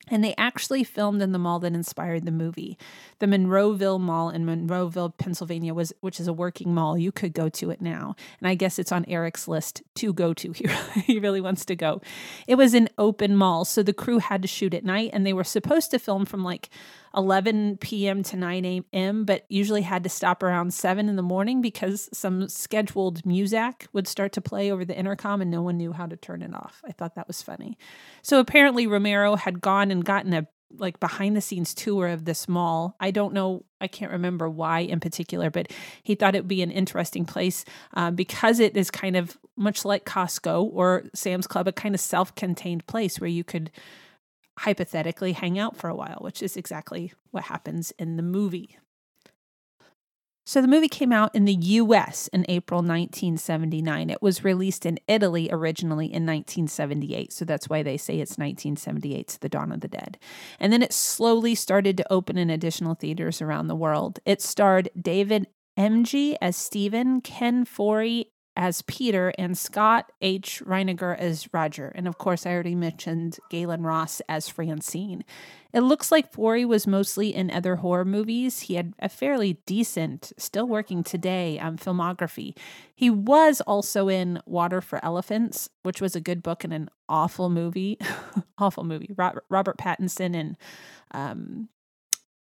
And 0.07 0.23
they 0.23 0.33
actually 0.37 0.83
filmed 0.83 1.21
in 1.21 1.31
the 1.31 1.39
mall 1.39 1.59
that 1.59 1.73
inspired 1.73 2.25
the 2.25 2.31
movie. 2.31 2.77
The 3.19 3.27
Monroeville 3.27 3.99
Mall 3.99 4.29
in 4.29 4.45
Monroeville, 4.45 5.15
Pennsylvania 5.17 5.73
was 5.73 5.93
which 6.01 6.19
is 6.19 6.27
a 6.27 6.33
working 6.33 6.73
mall. 6.73 6.97
You 6.97 7.11
could 7.11 7.33
go 7.33 7.49
to 7.49 7.69
it 7.69 7.81
now. 7.81 8.15
And 8.39 8.47
I 8.47 8.55
guess 8.55 8.79
it's 8.79 8.91
on 8.91 9.05
Eric's 9.07 9.47
list 9.47 9.83
to 9.95 10.11
go 10.11 10.33
to. 10.33 10.51
He, 10.51 10.65
he 11.01 11.19
really 11.19 11.39
wants 11.39 11.63
to 11.65 11.75
go. 11.75 12.01
It 12.47 12.55
was 12.55 12.73
an 12.73 12.89
open 12.97 13.35
mall, 13.35 13.63
so 13.63 13.83
the 13.83 13.93
crew 13.93 14.17
had 14.17 14.41
to 14.41 14.47
shoot 14.47 14.73
at 14.73 14.83
night 14.83 15.11
and 15.13 15.25
they 15.25 15.33
were 15.33 15.43
supposed 15.43 15.91
to 15.91 15.99
film 15.99 16.25
from 16.25 16.43
like 16.43 16.69
11 17.15 17.77
p.m. 17.77 18.23
to 18.23 18.37
9 18.37 18.65
a.m., 18.65 19.25
but 19.25 19.45
usually 19.49 19.81
had 19.81 20.03
to 20.03 20.09
stop 20.09 20.43
around 20.43 20.73
7 20.73 21.09
in 21.09 21.15
the 21.15 21.21
morning 21.21 21.61
because 21.61 22.09
some 22.13 22.47
scheduled 22.47 23.25
music 23.25 23.87
would 23.93 24.07
start 24.07 24.31
to 24.33 24.41
play 24.41 24.71
over 24.71 24.85
the 24.85 24.97
intercom 24.97 25.41
and 25.41 25.51
no 25.51 25.61
one 25.61 25.77
knew 25.77 25.91
how 25.91 26.05
to 26.05 26.15
turn 26.15 26.41
it 26.41 26.53
off. 26.53 26.81
I 26.85 26.91
thought 26.91 27.15
that 27.15 27.27
was 27.27 27.41
funny. 27.41 27.77
So 28.21 28.39
apparently, 28.39 28.87
Romero 28.87 29.35
had 29.35 29.61
gone 29.61 29.91
and 29.91 30.05
gotten 30.05 30.33
a 30.33 30.47
like 30.77 30.99
behind 30.99 31.35
the 31.35 31.41
scenes 31.41 31.73
tour 31.73 32.07
of 32.07 32.25
this 32.25 32.47
mall. 32.47 32.95
I 32.99 33.11
don't 33.11 33.33
know, 33.33 33.65
I 33.79 33.87
can't 33.87 34.11
remember 34.11 34.49
why 34.49 34.79
in 34.79 34.99
particular, 34.99 35.49
but 35.49 35.71
he 36.03 36.15
thought 36.15 36.35
it 36.35 36.39
would 36.39 36.47
be 36.47 36.61
an 36.61 36.71
interesting 36.71 37.25
place 37.25 37.65
uh, 37.93 38.11
because 38.11 38.59
it 38.59 38.77
is 38.77 38.91
kind 38.91 39.15
of 39.15 39.37
much 39.57 39.85
like 39.85 40.05
Costco 40.05 40.69
or 40.71 41.03
Sam's 41.13 41.47
Club, 41.47 41.67
a 41.67 41.71
kind 41.71 41.95
of 41.95 42.01
self 42.01 42.33
contained 42.35 42.87
place 42.87 43.19
where 43.19 43.29
you 43.29 43.43
could 43.43 43.71
hypothetically 44.59 45.33
hang 45.33 45.57
out 45.57 45.77
for 45.77 45.89
a 45.89 45.95
while, 45.95 46.19
which 46.21 46.43
is 46.43 46.57
exactly 46.57 47.13
what 47.31 47.45
happens 47.45 47.91
in 47.97 48.17
the 48.17 48.23
movie. 48.23 48.77
So 50.45 50.61
the 50.61 50.67
movie 50.67 50.89
came 50.89 51.13
out 51.13 51.33
in 51.35 51.45
the 51.45 51.53
US 51.53 52.27
in 52.29 52.45
April 52.49 52.79
1979. 52.79 54.09
It 54.09 54.21
was 54.21 54.43
released 54.43 54.85
in 54.85 54.99
Italy 55.07 55.47
originally 55.51 56.07
in 56.07 56.25
1978. 56.25 57.31
So 57.31 57.45
that's 57.45 57.69
why 57.69 57.83
they 57.83 57.95
say 57.95 58.19
it's 58.19 58.37
1978's 58.37 59.37
The 59.37 59.49
Dawn 59.49 59.71
of 59.71 59.81
the 59.81 59.87
Dead. 59.87 60.17
And 60.59 60.73
then 60.73 60.81
it 60.81 60.93
slowly 60.93 61.53
started 61.55 61.95
to 61.97 62.11
open 62.11 62.37
in 62.37 62.49
additional 62.49 62.95
theaters 62.95 63.41
around 63.41 63.67
the 63.67 63.75
world. 63.75 64.19
It 64.25 64.41
starred 64.41 64.89
David 64.99 65.47
Emge 65.77 66.35
as 66.41 66.57
Stephen, 66.57 67.21
Ken 67.21 67.63
Foree 67.63 68.25
as 68.55 68.81
Peter 68.83 69.33
and 69.37 69.57
Scott 69.57 70.11
H. 70.21 70.61
Reiniger 70.65 71.17
as 71.17 71.47
Roger. 71.53 71.91
And 71.95 72.07
of 72.07 72.17
course, 72.17 72.45
I 72.45 72.51
already 72.51 72.75
mentioned 72.75 73.39
Gaylen 73.51 73.85
Ross 73.85 74.21
as 74.27 74.49
Francine. 74.49 75.23
It 75.73 75.81
looks 75.81 76.11
like 76.11 76.33
Foree 76.33 76.65
was 76.65 76.85
mostly 76.85 77.33
in 77.33 77.49
other 77.49 77.77
horror 77.77 78.03
movies. 78.03 78.61
He 78.61 78.75
had 78.75 78.93
a 78.99 79.07
fairly 79.07 79.53
decent, 79.65 80.33
still 80.37 80.67
working 80.67 81.01
today, 81.01 81.59
um, 81.59 81.77
filmography. 81.77 82.57
He 82.93 83.09
was 83.09 83.61
also 83.61 84.09
in 84.09 84.41
Water 84.45 84.81
for 84.81 85.03
Elephants, 85.03 85.69
which 85.83 86.01
was 86.01 86.15
a 86.15 86.21
good 86.21 86.43
book 86.43 86.65
and 86.65 86.73
an 86.73 86.89
awful 87.07 87.49
movie. 87.49 87.97
awful 88.57 88.83
movie. 88.83 89.13
Robert, 89.17 89.45
Robert 89.49 89.77
Pattinson 89.77 90.35
and, 90.35 90.57
um, 91.11 91.69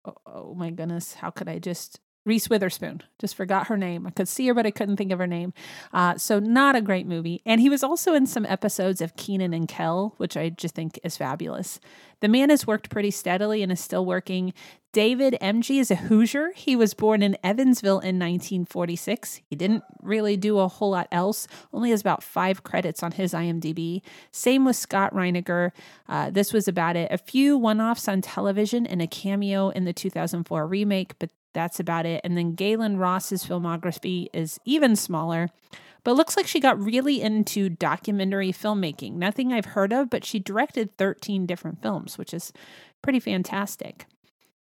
oh, 0.04 0.14
oh 0.26 0.54
my 0.54 0.70
goodness, 0.70 1.14
how 1.14 1.30
could 1.30 1.48
I 1.48 1.58
just 1.58 1.98
Reese 2.26 2.50
Witherspoon. 2.50 3.02
Just 3.20 3.36
forgot 3.36 3.68
her 3.68 3.76
name. 3.76 4.06
I 4.06 4.10
could 4.10 4.28
see 4.28 4.46
her, 4.48 4.54
but 4.54 4.66
I 4.66 4.72
couldn't 4.72 4.96
think 4.96 5.12
of 5.12 5.18
her 5.20 5.28
name. 5.28 5.54
Uh, 5.92 6.18
so, 6.18 6.40
not 6.40 6.74
a 6.74 6.80
great 6.80 7.06
movie. 7.06 7.40
And 7.46 7.60
he 7.60 7.70
was 7.70 7.84
also 7.84 8.14
in 8.14 8.26
some 8.26 8.44
episodes 8.44 9.00
of 9.00 9.16
Kenan 9.16 9.54
and 9.54 9.68
Kel, 9.68 10.14
which 10.16 10.36
I 10.36 10.50
just 10.50 10.74
think 10.74 10.98
is 11.04 11.16
fabulous. 11.16 11.80
The 12.20 12.28
man 12.28 12.50
has 12.50 12.66
worked 12.66 12.90
pretty 12.90 13.12
steadily 13.12 13.62
and 13.62 13.70
is 13.70 13.80
still 13.80 14.04
working. 14.04 14.52
David 14.92 15.36
Emge 15.42 15.78
is 15.78 15.90
a 15.90 15.96
Hoosier. 15.96 16.52
He 16.56 16.74
was 16.74 16.94
born 16.94 17.22
in 17.22 17.36
Evansville 17.44 18.00
in 18.00 18.18
1946. 18.18 19.42
He 19.48 19.54
didn't 19.54 19.84
really 20.02 20.36
do 20.36 20.58
a 20.58 20.68
whole 20.68 20.90
lot 20.90 21.06
else, 21.12 21.46
only 21.72 21.90
has 21.90 22.00
about 22.00 22.22
five 22.22 22.62
credits 22.62 23.02
on 23.02 23.12
his 23.12 23.34
IMDb. 23.34 24.00
Same 24.32 24.64
with 24.64 24.74
Scott 24.74 25.12
Reiniger. 25.12 25.72
Uh, 26.08 26.30
this 26.30 26.52
was 26.52 26.66
about 26.66 26.96
it. 26.96 27.12
A 27.12 27.18
few 27.18 27.58
one 27.58 27.80
offs 27.80 28.08
on 28.08 28.22
television 28.22 28.86
and 28.86 29.02
a 29.02 29.06
cameo 29.06 29.68
in 29.68 29.84
the 29.84 29.92
2004 29.92 30.66
remake, 30.66 31.18
but 31.18 31.30
that's 31.56 31.80
about 31.80 32.04
it. 32.04 32.20
And 32.22 32.36
then 32.36 32.54
Gaylen 32.54 32.98
Ross's 33.00 33.42
filmography 33.42 34.26
is 34.34 34.60
even 34.66 34.94
smaller, 34.94 35.48
but 36.04 36.14
looks 36.14 36.36
like 36.36 36.46
she 36.46 36.60
got 36.60 36.78
really 36.78 37.22
into 37.22 37.70
documentary 37.70 38.52
filmmaking. 38.52 39.14
Nothing 39.14 39.52
I've 39.54 39.64
heard 39.64 39.90
of, 39.90 40.10
but 40.10 40.22
she 40.22 40.38
directed 40.38 40.96
13 40.98 41.46
different 41.46 41.80
films, 41.80 42.18
which 42.18 42.34
is 42.34 42.52
pretty 43.00 43.20
fantastic. 43.20 44.04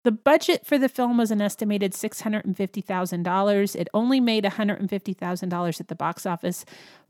The 0.03 0.13
budget 0.13 0.65
for 0.65 0.79
the 0.79 0.89
film 0.89 1.19
was 1.19 1.31
an 1.31 1.43
estimated 1.43 1.93
$650,000. 1.93 3.77
It 3.77 3.89
only 3.93 4.21
made 4.21 4.45
$150,000 4.45 5.81
at 5.81 5.89
the 5.89 5.95
box 5.95 6.25
office, 6.25 6.65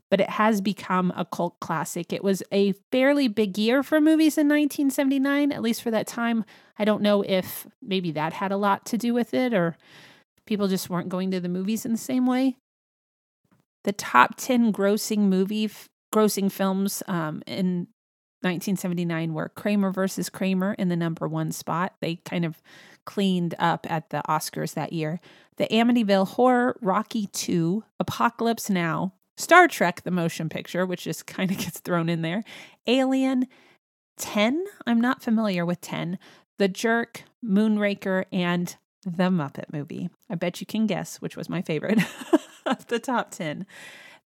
but 0.09 0.19
it 0.19 0.29
has 0.29 0.61
become 0.61 1.13
a 1.15 1.25
cult 1.25 1.59
classic. 1.59 2.11
It 2.11 2.23
was 2.23 2.41
a 2.51 2.73
fairly 2.91 3.27
big 3.27 3.57
year 3.57 3.83
for 3.83 4.01
movies 4.01 4.37
in 4.37 4.47
1979, 4.47 5.51
at 5.51 5.61
least 5.61 5.81
for 5.81 5.91
that 5.91 6.07
time. 6.07 6.45
I 6.77 6.85
don't 6.85 7.01
know 7.01 7.21
if 7.21 7.67
maybe 7.81 8.11
that 8.11 8.33
had 8.33 8.51
a 8.51 8.57
lot 8.57 8.85
to 8.87 8.97
do 8.97 9.13
with 9.13 9.33
it 9.33 9.53
or 9.53 9.77
people 10.45 10.67
just 10.67 10.89
weren't 10.89 11.09
going 11.09 11.31
to 11.31 11.39
the 11.39 11.49
movies 11.49 11.85
in 11.85 11.91
the 11.91 11.97
same 11.97 12.25
way. 12.25 12.57
The 13.83 13.93
top 13.93 14.35
10 14.37 14.73
grossing 14.73 15.19
movie 15.19 15.69
grossing 16.13 16.51
films 16.51 17.03
um, 17.07 17.43
in 17.45 17.87
1979 18.41 19.33
were 19.33 19.49
Kramer 19.49 19.91
versus 19.91 20.29
Kramer 20.29 20.73
in 20.73 20.89
the 20.89 20.95
number 20.95 21.27
one 21.27 21.51
spot. 21.51 21.93
They 22.01 22.15
kind 22.15 22.45
of 22.45 22.61
cleaned 23.05 23.53
up 23.59 23.85
at 23.89 24.09
the 24.09 24.21
Oscars 24.27 24.73
that 24.73 24.93
year. 24.93 25.19
The 25.57 25.67
Amityville 25.67 26.27
Horror, 26.29 26.77
Rocky 26.81 27.27
2, 27.27 27.83
Apocalypse 27.99 28.69
Now, 28.69 29.13
Star 29.39 29.69
Trek, 29.69 30.01
the 30.03 30.11
motion 30.11 30.49
picture, 30.49 30.85
which 30.85 31.05
just 31.05 31.25
kind 31.25 31.49
of 31.49 31.57
gets 31.57 31.79
thrown 31.79 32.09
in 32.09 32.21
there, 32.21 32.43
Alien, 32.85 33.47
10, 34.17 34.65
I'm 34.85 34.99
not 34.99 35.23
familiar 35.23 35.65
with 35.65 35.79
10, 35.79 36.19
The 36.57 36.67
Jerk, 36.67 37.23
Moonraker, 37.43 38.25
and 38.33 38.75
The 39.05 39.29
Muppet 39.29 39.71
Movie. 39.71 40.09
I 40.29 40.35
bet 40.35 40.59
you 40.59 40.67
can 40.67 40.87
guess 40.87 41.21
which 41.21 41.37
was 41.37 41.49
my 41.49 41.61
favorite 41.61 41.99
of 42.65 42.85
the 42.87 42.99
top 42.99 43.31
10. 43.31 43.65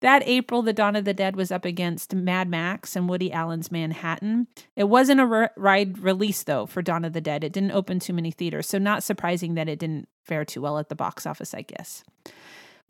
That 0.00 0.24
April, 0.26 0.62
The 0.62 0.72
Dawn 0.72 0.96
of 0.96 1.04
the 1.04 1.14
Dead 1.14 1.36
was 1.36 1.52
up 1.52 1.64
against 1.64 2.12
Mad 2.12 2.48
Max 2.48 2.96
and 2.96 3.08
Woody 3.08 3.32
Allen's 3.32 3.70
Manhattan. 3.70 4.48
It 4.74 4.84
wasn't 4.84 5.20
a 5.20 5.50
ride 5.56 5.98
release, 5.98 6.42
though, 6.42 6.66
for 6.66 6.82
Dawn 6.82 7.04
of 7.04 7.12
the 7.12 7.20
Dead. 7.20 7.44
It 7.44 7.52
didn't 7.52 7.70
open 7.70 8.00
too 8.00 8.12
many 8.12 8.32
theaters, 8.32 8.68
so 8.68 8.78
not 8.78 9.04
surprising 9.04 9.54
that 9.54 9.68
it 9.68 9.78
didn't 9.78 10.08
fare 10.24 10.44
too 10.44 10.60
well 10.60 10.78
at 10.78 10.88
the 10.88 10.96
box 10.96 11.24
office, 11.24 11.54
I 11.54 11.62
guess. 11.62 12.02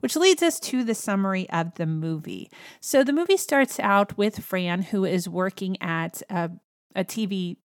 Which 0.00 0.16
leads 0.16 0.42
us 0.42 0.60
to 0.60 0.84
the 0.84 0.94
summary 0.94 1.48
of 1.50 1.74
the 1.76 1.86
movie. 1.86 2.50
So 2.80 3.02
the 3.02 3.12
movie 3.12 3.38
starts 3.38 3.80
out 3.80 4.18
with 4.18 4.44
Fran, 4.44 4.82
who 4.82 5.04
is 5.04 5.28
working 5.28 5.80
at 5.80 6.22
a, 6.28 6.50
a 6.94 7.04
TV 7.04 7.56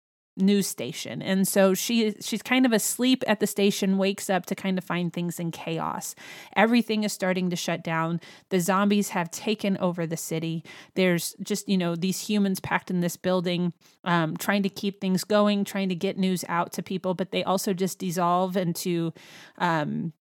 news 0.41 0.67
station. 0.67 1.21
And 1.21 1.47
so 1.47 1.73
she 1.73 2.15
she's 2.21 2.41
kind 2.41 2.65
of 2.65 2.71
asleep 2.71 3.23
at 3.27 3.39
the 3.39 3.47
station, 3.47 3.97
wakes 3.97 4.29
up 4.29 4.45
to 4.47 4.55
kind 4.55 4.77
of 4.77 4.83
find 4.83 5.11
things 5.11 5.39
in 5.39 5.51
chaos. 5.51 6.15
Everything 6.55 7.03
is 7.03 7.13
starting 7.13 7.49
to 7.49 7.55
shut 7.55 7.83
down. 7.83 8.21
The 8.49 8.59
zombies 8.59 9.09
have 9.09 9.31
taken 9.31 9.77
over 9.77 10.07
the 10.07 10.17
city. 10.17 10.63
There's 10.95 11.35
just, 11.43 11.67
you 11.67 11.77
know, 11.77 11.95
these 11.95 12.19
humans 12.21 12.59
packed 12.59 12.89
in 12.89 13.01
this 13.01 13.17
building, 13.17 13.73
um, 14.03 14.37
trying 14.37 14.63
to 14.63 14.69
keep 14.69 15.01
things 15.01 15.23
going, 15.23 15.65
trying 15.65 15.89
to 15.89 15.95
get 15.95 16.17
news 16.17 16.45
out 16.47 16.73
to 16.73 16.83
people, 16.83 17.13
but 17.13 17.31
they 17.31 17.43
also 17.43 17.73
just 17.73 17.99
dissolve 17.99 18.57
into 18.57 19.13
um, 19.57 20.13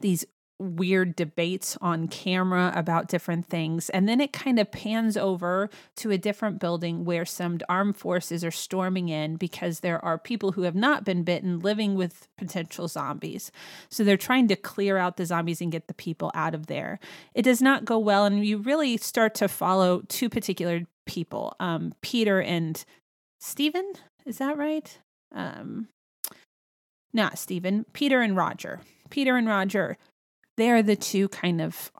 these 0.00 0.24
weird 0.58 1.14
debates 1.14 1.76
on 1.80 2.08
camera 2.08 2.72
about 2.74 3.08
different 3.08 3.46
things. 3.46 3.88
And 3.90 4.08
then 4.08 4.20
it 4.20 4.32
kind 4.32 4.58
of 4.58 4.72
pans 4.72 5.16
over 5.16 5.70
to 5.96 6.10
a 6.10 6.18
different 6.18 6.58
building 6.58 7.04
where 7.04 7.24
some 7.24 7.58
armed 7.68 7.96
forces 7.96 8.44
are 8.44 8.50
storming 8.50 9.08
in 9.08 9.36
because 9.36 9.80
there 9.80 10.04
are 10.04 10.18
people 10.18 10.52
who 10.52 10.62
have 10.62 10.74
not 10.74 11.04
been 11.04 11.22
bitten 11.22 11.60
living 11.60 11.94
with 11.94 12.28
potential 12.36 12.88
zombies. 12.88 13.52
So 13.88 14.02
they're 14.02 14.16
trying 14.16 14.48
to 14.48 14.56
clear 14.56 14.98
out 14.98 15.16
the 15.16 15.26
zombies 15.26 15.60
and 15.60 15.72
get 15.72 15.86
the 15.86 15.94
people 15.94 16.32
out 16.34 16.54
of 16.54 16.66
there. 16.66 16.98
It 17.34 17.42
does 17.42 17.62
not 17.62 17.84
go 17.84 17.98
well. 17.98 18.24
And 18.24 18.44
you 18.44 18.58
really 18.58 18.96
start 18.96 19.34
to 19.36 19.48
follow 19.48 20.02
two 20.08 20.28
particular 20.28 20.82
people 21.06 21.56
um, 21.58 21.94
Peter 22.02 22.42
and 22.42 22.84
Stephen. 23.40 23.92
Is 24.26 24.38
that 24.38 24.58
right? 24.58 24.98
Um, 25.34 25.88
not 27.12 27.38
Stephen, 27.38 27.86
Peter 27.92 28.20
and 28.20 28.36
Roger. 28.36 28.80
Peter 29.10 29.36
and 29.36 29.48
Roger 29.48 29.96
they're 30.58 30.82
the 30.82 30.96
two 30.96 31.28
kind 31.28 31.62
of 31.62 31.90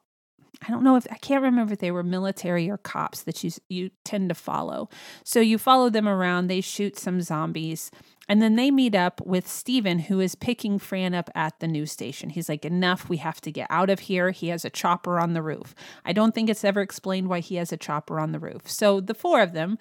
I 0.67 0.73
don't 0.73 0.83
know 0.83 0.97
if 0.97 1.07
I 1.11 1.15
can't 1.19 1.45
remember 1.45 1.75
if 1.75 1.79
they 1.79 1.93
were 1.93 2.03
military 2.03 2.69
or 2.69 2.79
cops 2.79 3.23
that 3.23 3.45
you 3.45 3.53
you 3.69 3.91
tend 4.05 4.29
to 4.29 4.35
follow. 4.35 4.91
So 5.25 5.41
you 5.41 5.57
follow 5.57 5.89
them 5.89 6.09
around, 6.09 6.49
they 6.49 6.61
shoot 6.61 6.99
some 6.99 7.21
zombies, 7.23 7.93
and 8.29 8.43
then 8.43 8.57
they 8.57 8.73
meet 8.73 8.97
up 8.97 9.21
with 9.25 9.47
Steven 9.47 10.01
who 10.01 10.19
is 10.19 10.35
picking 10.35 10.81
Fran 10.81 11.15
up 11.15 11.31
at 11.37 11.61
the 11.61 11.69
news 11.69 11.93
station. 11.93 12.31
He's 12.31 12.49
like, 12.49 12.65
"Enough, 12.65 13.09
we 13.09 13.19
have 13.19 13.41
to 13.43 13.53
get 13.53 13.69
out 13.71 13.89
of 13.89 14.01
here." 14.01 14.33
He 14.33 14.49
has 14.49 14.65
a 14.65 14.71
chopper 14.71 15.21
on 15.21 15.33
the 15.33 15.43
roof. 15.43 15.77
I 16.05 16.13
don't 16.13 16.35
think 16.35 16.51
it's 16.51 16.65
ever 16.65 16.81
explained 16.81 17.29
why 17.29 17.39
he 17.39 17.55
has 17.55 17.73
a 17.73 17.77
chopper 17.77 18.19
on 18.19 18.33
the 18.33 18.41
roof. 18.41 18.69
So 18.69 19.01
the 19.01 19.15
four 19.15 19.41
of 19.41 19.53
them 19.53 19.79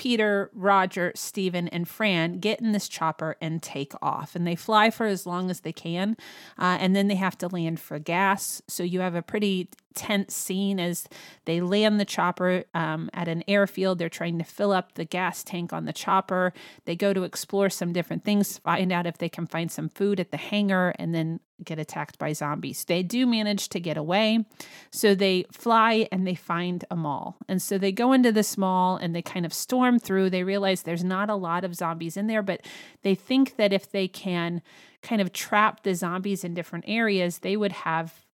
Peter, 0.00 0.50
Roger, 0.54 1.12
Stephen, 1.14 1.68
and 1.68 1.86
Fran 1.86 2.38
get 2.38 2.58
in 2.58 2.72
this 2.72 2.88
chopper 2.88 3.36
and 3.38 3.62
take 3.62 3.92
off. 4.00 4.34
And 4.34 4.46
they 4.46 4.56
fly 4.56 4.88
for 4.88 5.04
as 5.04 5.26
long 5.26 5.50
as 5.50 5.60
they 5.60 5.74
can. 5.74 6.16
Uh, 6.58 6.78
and 6.80 6.96
then 6.96 7.08
they 7.08 7.16
have 7.16 7.36
to 7.36 7.48
land 7.48 7.80
for 7.80 7.98
gas. 7.98 8.62
So 8.66 8.82
you 8.82 9.00
have 9.00 9.14
a 9.14 9.20
pretty 9.20 9.68
tense 9.94 10.34
scene 10.34 10.78
as 10.78 11.08
they 11.44 11.60
land 11.60 11.98
the 11.98 12.04
chopper 12.04 12.64
um, 12.74 13.10
at 13.12 13.28
an 13.28 13.42
airfield. 13.48 13.98
They're 13.98 14.08
trying 14.08 14.38
to 14.38 14.44
fill 14.44 14.72
up 14.72 14.94
the 14.94 15.04
gas 15.04 15.42
tank 15.42 15.72
on 15.72 15.84
the 15.84 15.92
chopper. 15.92 16.52
They 16.84 16.96
go 16.96 17.12
to 17.12 17.24
explore 17.24 17.70
some 17.70 17.92
different 17.92 18.24
things, 18.24 18.58
find 18.58 18.92
out 18.92 19.06
if 19.06 19.18
they 19.18 19.28
can 19.28 19.46
find 19.46 19.70
some 19.70 19.88
food 19.88 20.20
at 20.20 20.30
the 20.30 20.36
hangar, 20.36 20.94
and 20.98 21.14
then 21.14 21.40
get 21.62 21.78
attacked 21.78 22.18
by 22.18 22.32
zombies. 22.32 22.84
They 22.84 23.02
do 23.02 23.26
manage 23.26 23.68
to 23.70 23.80
get 23.80 23.96
away. 23.96 24.46
So 24.90 25.14
they 25.14 25.44
fly 25.52 26.08
and 26.10 26.26
they 26.26 26.34
find 26.34 26.84
a 26.90 26.96
mall. 26.96 27.36
And 27.48 27.60
so 27.60 27.78
they 27.78 27.92
go 27.92 28.12
into 28.12 28.32
this 28.32 28.56
mall 28.56 28.96
and 28.96 29.14
they 29.14 29.22
kind 29.22 29.44
of 29.44 29.52
storm 29.52 29.98
through. 29.98 30.30
They 30.30 30.44
realize 30.44 30.82
there's 30.82 31.04
not 31.04 31.28
a 31.30 31.34
lot 31.34 31.64
of 31.64 31.74
zombies 31.74 32.16
in 32.16 32.26
there, 32.26 32.42
but 32.42 32.62
they 33.02 33.14
think 33.14 33.56
that 33.56 33.72
if 33.72 33.90
they 33.90 34.08
can 34.08 34.62
kind 35.02 35.20
of 35.20 35.32
trap 35.32 35.82
the 35.82 35.94
zombies 35.94 36.44
in 36.44 36.54
different 36.54 36.84
areas, 36.88 37.38
they 37.38 37.56
would 37.56 37.72
have 37.72 38.24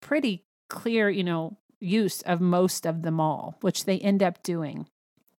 pretty 0.00 0.44
clear, 0.68 1.08
you 1.08 1.24
know, 1.24 1.58
use 1.80 2.22
of 2.22 2.40
most 2.40 2.86
of 2.86 3.02
them 3.02 3.20
all, 3.20 3.56
which 3.60 3.84
they 3.84 3.98
end 3.98 4.22
up 4.22 4.42
doing. 4.42 4.86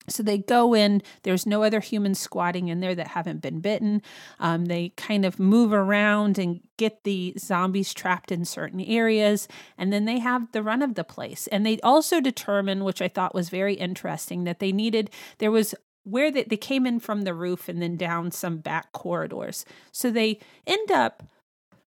So 0.07 0.23
they 0.23 0.39
go 0.39 0.73
in, 0.73 1.01
there's 1.23 1.45
no 1.45 1.63
other 1.63 1.79
humans 1.79 2.19
squatting 2.19 2.67
in 2.67 2.79
there 2.79 2.95
that 2.95 3.09
haven't 3.09 3.41
been 3.41 3.59
bitten. 3.59 4.01
Um, 4.39 4.65
they 4.65 4.89
kind 4.97 5.25
of 5.25 5.39
move 5.39 5.71
around 5.71 6.39
and 6.39 6.61
get 6.77 7.03
the 7.03 7.35
zombies 7.37 7.93
trapped 7.93 8.31
in 8.31 8.45
certain 8.45 8.81
areas, 8.81 9.47
and 9.77 9.93
then 9.93 10.05
they 10.05 10.19
have 10.19 10.51
the 10.51 10.63
run 10.63 10.81
of 10.81 10.95
the 10.95 11.03
place. 11.03 11.47
And 11.47 11.65
they 11.65 11.79
also 11.81 12.21
determine, 12.21 12.83
which 12.83 13.01
I 13.01 13.07
thought 13.07 13.35
was 13.35 13.49
very 13.49 13.75
interesting, 13.75 14.45
that 14.45 14.59
they 14.59 14.71
needed, 14.71 15.11
there 15.37 15.51
was 15.51 15.75
where 16.03 16.31
they, 16.31 16.43
they 16.43 16.57
came 16.57 16.87
in 16.87 16.99
from 16.99 17.21
the 17.21 17.33
roof 17.33 17.69
and 17.69 17.81
then 17.81 17.95
down 17.95 18.31
some 18.31 18.57
back 18.57 18.91
corridors. 18.93 19.65
So 19.91 20.09
they 20.09 20.39
end 20.65 20.89
up 20.89 21.23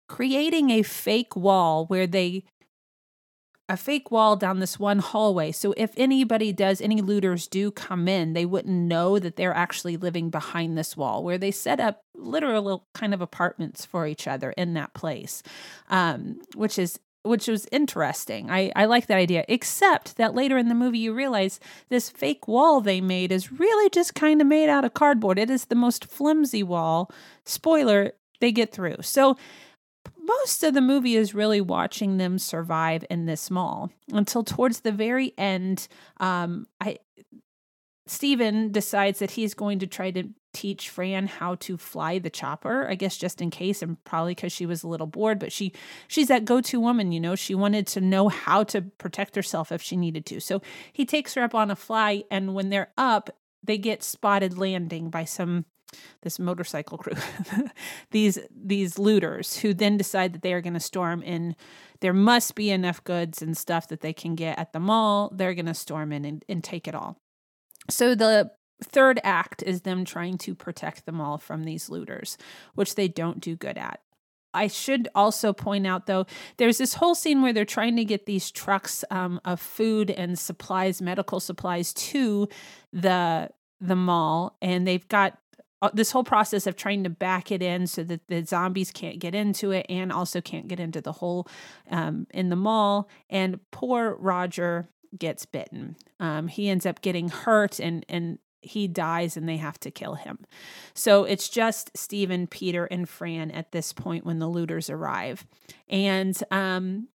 creating 0.09 0.69
a 0.69 0.81
fake 0.81 1.35
wall 1.35 1.85
where 1.85 2.07
they 2.07 2.43
a 3.71 3.77
fake 3.77 4.11
wall 4.11 4.35
down 4.35 4.59
this 4.59 4.77
one 4.77 4.99
hallway. 4.99 5.49
So 5.53 5.73
if 5.77 5.93
anybody 5.95 6.51
does, 6.51 6.81
any 6.81 6.99
looters 6.99 7.47
do 7.47 7.71
come 7.71 8.09
in, 8.09 8.33
they 8.33 8.45
wouldn't 8.45 8.75
know 8.75 9.17
that 9.17 9.37
they're 9.37 9.53
actually 9.53 9.95
living 9.95 10.29
behind 10.29 10.77
this 10.77 10.97
wall, 10.97 11.23
where 11.23 11.37
they 11.37 11.51
set 11.51 11.79
up 11.79 12.03
literal 12.13 12.85
kind 12.93 13.13
of 13.13 13.21
apartments 13.21 13.85
for 13.85 14.05
each 14.05 14.27
other 14.27 14.51
in 14.51 14.73
that 14.73 14.93
place, 14.93 15.41
um, 15.89 16.41
which 16.53 16.77
is 16.77 16.99
which 17.23 17.47
was 17.47 17.67
interesting. 17.71 18.49
I, 18.49 18.71
I 18.75 18.85
like 18.85 19.05
that 19.05 19.17
idea, 19.17 19.45
except 19.47 20.17
that 20.17 20.33
later 20.33 20.57
in 20.57 20.69
the 20.69 20.75
movie, 20.75 20.97
you 20.97 21.13
realize 21.13 21.59
this 21.87 22.09
fake 22.09 22.47
wall 22.47 22.81
they 22.81 22.99
made 22.99 23.31
is 23.31 23.51
really 23.51 23.89
just 23.91 24.15
kind 24.15 24.41
of 24.41 24.47
made 24.47 24.69
out 24.69 24.85
of 24.85 24.95
cardboard. 24.95 25.37
It 25.37 25.51
is 25.51 25.65
the 25.65 25.75
most 25.75 26.05
flimsy 26.05 26.63
wall. 26.63 27.11
Spoiler, 27.45 28.13
they 28.39 28.51
get 28.51 28.73
through. 28.73 28.97
So 29.01 29.37
most 30.23 30.63
of 30.63 30.73
the 30.73 30.81
movie 30.81 31.15
is 31.15 31.33
really 31.33 31.61
watching 31.61 32.17
them 32.17 32.37
survive 32.37 33.03
in 33.09 33.25
this 33.25 33.49
mall 33.49 33.91
until 34.11 34.43
towards 34.43 34.81
the 34.81 34.91
very 34.91 35.33
end. 35.37 35.87
Um, 36.17 36.67
I 36.79 36.97
Stephen 38.07 38.71
decides 38.71 39.19
that 39.19 39.31
he's 39.31 39.53
going 39.53 39.79
to 39.79 39.87
try 39.87 40.11
to 40.11 40.23
teach 40.53 40.89
Fran 40.89 41.27
how 41.27 41.55
to 41.55 41.77
fly 41.77 42.19
the 42.19 42.29
chopper, 42.29 42.87
I 42.89 42.95
guess 42.95 43.15
just 43.15 43.41
in 43.41 43.49
case 43.49 43.81
and 43.81 44.03
probably 44.03 44.35
cuz 44.35 44.51
she 44.51 44.65
was 44.65 44.83
a 44.83 44.87
little 44.87 45.07
bored, 45.07 45.39
but 45.39 45.51
she 45.51 45.71
she's 46.07 46.27
that 46.27 46.43
go-to 46.43 46.79
woman, 46.79 47.11
you 47.11 47.19
know, 47.19 47.35
she 47.35 47.55
wanted 47.55 47.87
to 47.87 48.01
know 48.01 48.27
how 48.27 48.63
to 48.65 48.81
protect 48.81 49.35
herself 49.35 49.71
if 49.71 49.81
she 49.81 49.95
needed 49.95 50.25
to. 50.25 50.41
So 50.41 50.61
he 50.91 51.05
takes 51.05 51.35
her 51.35 51.43
up 51.43 51.55
on 51.55 51.71
a 51.71 51.75
fly 51.75 52.25
and 52.29 52.53
when 52.53 52.69
they're 52.69 52.91
up, 52.97 53.29
they 53.63 53.77
get 53.77 54.03
spotted 54.03 54.57
landing 54.57 55.09
by 55.09 55.23
some 55.23 55.65
this 56.21 56.39
motorcycle 56.39 56.97
crew, 56.97 57.13
these 58.11 58.39
these 58.55 58.97
looters 58.97 59.57
who 59.57 59.73
then 59.73 59.97
decide 59.97 60.33
that 60.33 60.41
they 60.41 60.53
are 60.53 60.61
going 60.61 60.73
to 60.73 60.79
storm 60.79 61.21
in. 61.23 61.55
There 61.99 62.13
must 62.13 62.55
be 62.55 62.71
enough 62.71 63.03
goods 63.03 63.41
and 63.41 63.55
stuff 63.55 63.87
that 63.89 64.01
they 64.01 64.13
can 64.13 64.35
get 64.35 64.57
at 64.57 64.73
the 64.73 64.79
mall. 64.79 65.31
They're 65.35 65.53
going 65.53 65.67
to 65.67 65.73
storm 65.73 66.11
in 66.11 66.25
and, 66.25 66.43
and 66.49 66.63
take 66.63 66.87
it 66.87 66.95
all. 66.95 67.17
So 67.89 68.15
the 68.15 68.51
third 68.83 69.19
act 69.23 69.63
is 69.63 69.81
them 69.81 70.05
trying 70.05 70.37
to 70.39 70.55
protect 70.55 71.05
the 71.05 71.11
mall 71.11 71.37
from 71.37 71.63
these 71.63 71.89
looters, 71.89 72.37
which 72.73 72.95
they 72.95 73.07
don't 73.07 73.39
do 73.39 73.55
good 73.55 73.77
at. 73.77 73.99
I 74.53 74.67
should 74.67 75.07
also 75.15 75.53
point 75.53 75.87
out, 75.87 76.07
though, 76.07 76.25
there's 76.57 76.77
this 76.77 76.95
whole 76.95 77.15
scene 77.15 77.41
where 77.41 77.53
they're 77.53 77.65
trying 77.65 77.95
to 77.95 78.05
get 78.05 78.25
these 78.25 78.51
trucks 78.51 79.05
um, 79.09 79.39
of 79.45 79.61
food 79.61 80.09
and 80.11 80.37
supplies, 80.37 81.01
medical 81.01 81.39
supplies, 81.39 81.93
to 81.93 82.49
the 82.91 83.49
the 83.83 83.95
mall, 83.95 84.57
and 84.61 84.85
they've 84.85 85.07
got 85.07 85.39
this 85.93 86.11
whole 86.11 86.23
process 86.23 86.67
of 86.67 86.75
trying 86.75 87.03
to 87.03 87.09
back 87.09 87.51
it 87.51 87.61
in 87.61 87.87
so 87.87 88.03
that 88.03 88.27
the 88.27 88.45
zombies 88.45 88.91
can't 88.91 89.19
get 89.19 89.33
into 89.33 89.71
it 89.71 89.85
and 89.89 90.11
also 90.11 90.41
can't 90.41 90.67
get 90.67 90.79
into 90.79 91.01
the 91.01 91.13
hole 91.13 91.47
um, 91.89 92.27
in 92.31 92.49
the 92.49 92.55
mall. 92.55 93.09
And 93.29 93.59
poor 93.71 94.15
Roger 94.15 94.89
gets 95.17 95.45
bitten. 95.45 95.95
Um, 96.19 96.47
he 96.47 96.69
ends 96.69 96.85
up 96.85 97.01
getting 97.01 97.29
hurt 97.29 97.79
and 97.79 98.05
and 98.07 98.39
he 98.61 98.87
dies 98.87 99.35
and 99.35 99.49
they 99.49 99.57
have 99.57 99.79
to 99.79 99.89
kill 99.89 100.13
him. 100.15 100.37
So 100.93 101.23
it's 101.23 101.49
just 101.49 101.89
Stephen, 101.97 102.45
Peter, 102.45 102.85
and 102.85 103.09
Fran 103.09 103.49
at 103.49 103.71
this 103.71 103.91
point 103.91 104.25
when 104.25 104.37
the 104.37 104.47
looters 104.47 104.89
arrive. 104.89 105.45
And 105.89 106.37
um, 106.51 107.07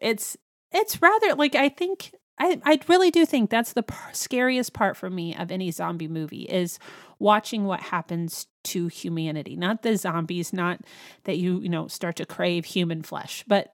it's 0.00 0.36
it's 0.70 1.00
rather 1.00 1.34
like 1.34 1.54
I 1.54 1.68
think 1.68 2.12
I, 2.42 2.60
I 2.64 2.80
really 2.88 3.12
do 3.12 3.24
think 3.24 3.50
that's 3.50 3.72
the 3.72 3.84
scariest 4.12 4.72
part 4.72 4.96
for 4.96 5.08
me 5.08 5.36
of 5.36 5.52
any 5.52 5.70
zombie 5.70 6.08
movie 6.08 6.42
is 6.42 6.80
watching 7.20 7.66
what 7.66 7.80
happens 7.80 8.48
to 8.64 8.88
humanity. 8.88 9.54
Not 9.54 9.82
the 9.82 9.96
zombies, 9.96 10.52
not 10.52 10.80
that 11.22 11.38
you, 11.38 11.60
you 11.60 11.68
know, 11.68 11.86
start 11.86 12.16
to 12.16 12.26
crave 12.26 12.64
human 12.64 13.02
flesh, 13.02 13.44
but 13.46 13.72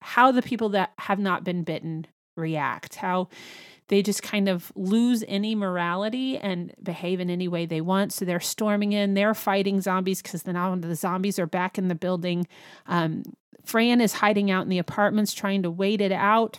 how 0.00 0.32
the 0.32 0.42
people 0.42 0.70
that 0.70 0.94
have 0.98 1.20
not 1.20 1.44
been 1.44 1.62
bitten 1.62 2.08
react, 2.36 2.96
how 2.96 3.28
they 3.86 4.02
just 4.02 4.22
kind 4.24 4.48
of 4.48 4.72
lose 4.74 5.22
any 5.28 5.54
morality 5.54 6.38
and 6.38 6.74
behave 6.82 7.20
in 7.20 7.30
any 7.30 7.46
way 7.46 7.66
they 7.66 7.80
want. 7.80 8.12
So 8.12 8.24
they're 8.24 8.40
storming 8.40 8.94
in, 8.94 9.14
they're 9.14 9.32
fighting 9.32 9.80
zombies 9.80 10.22
because 10.22 10.44
now 10.44 10.74
the 10.74 10.96
zombies 10.96 11.38
are 11.38 11.46
back 11.46 11.78
in 11.78 11.86
the 11.86 11.94
building. 11.94 12.48
Um, 12.86 13.22
Fran 13.64 14.00
is 14.00 14.14
hiding 14.14 14.50
out 14.50 14.62
in 14.62 14.70
the 14.70 14.78
apartments 14.78 15.32
trying 15.32 15.62
to 15.62 15.70
wait 15.70 16.00
it 16.00 16.12
out. 16.12 16.58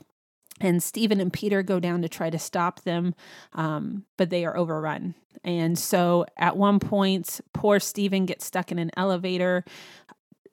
And 0.59 0.81
Stephen 0.83 1.19
and 1.19 1.31
Peter 1.31 1.63
go 1.63 1.79
down 1.79 2.01
to 2.01 2.09
try 2.09 2.29
to 2.29 2.39
stop 2.39 2.81
them, 2.81 3.15
um, 3.53 4.05
but 4.17 4.29
they 4.29 4.45
are 4.45 4.57
overrun. 4.57 5.15
And 5.43 5.77
so 5.79 6.25
at 6.37 6.57
one 6.57 6.79
point, 6.79 7.39
poor 7.53 7.79
Stephen 7.79 8.25
gets 8.25 8.45
stuck 8.45 8.71
in 8.71 8.79
an 8.79 8.91
elevator 8.97 9.63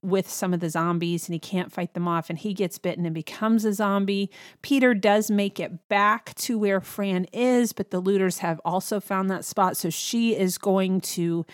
with 0.02 0.30
some 0.30 0.54
of 0.54 0.60
the 0.60 0.70
zombies 0.70 1.26
and 1.26 1.34
he 1.34 1.38
can't 1.40 1.72
fight 1.72 1.94
them 1.94 2.06
off 2.06 2.30
and 2.30 2.38
he 2.38 2.54
gets 2.54 2.78
bitten 2.78 3.04
and 3.04 3.14
becomes 3.14 3.64
a 3.64 3.72
zombie. 3.72 4.30
Peter 4.62 4.94
does 4.94 5.30
make 5.30 5.58
it 5.58 5.88
back 5.88 6.32
to 6.36 6.56
where 6.58 6.80
Fran 6.80 7.24
is, 7.32 7.72
but 7.72 7.90
the 7.90 7.98
looters 7.98 8.38
have 8.38 8.60
also 8.64 9.00
found 9.00 9.28
that 9.30 9.44
spot. 9.44 9.76
So 9.76 9.90
she 9.90 10.36
is 10.36 10.58
going 10.58 11.00
to 11.00 11.44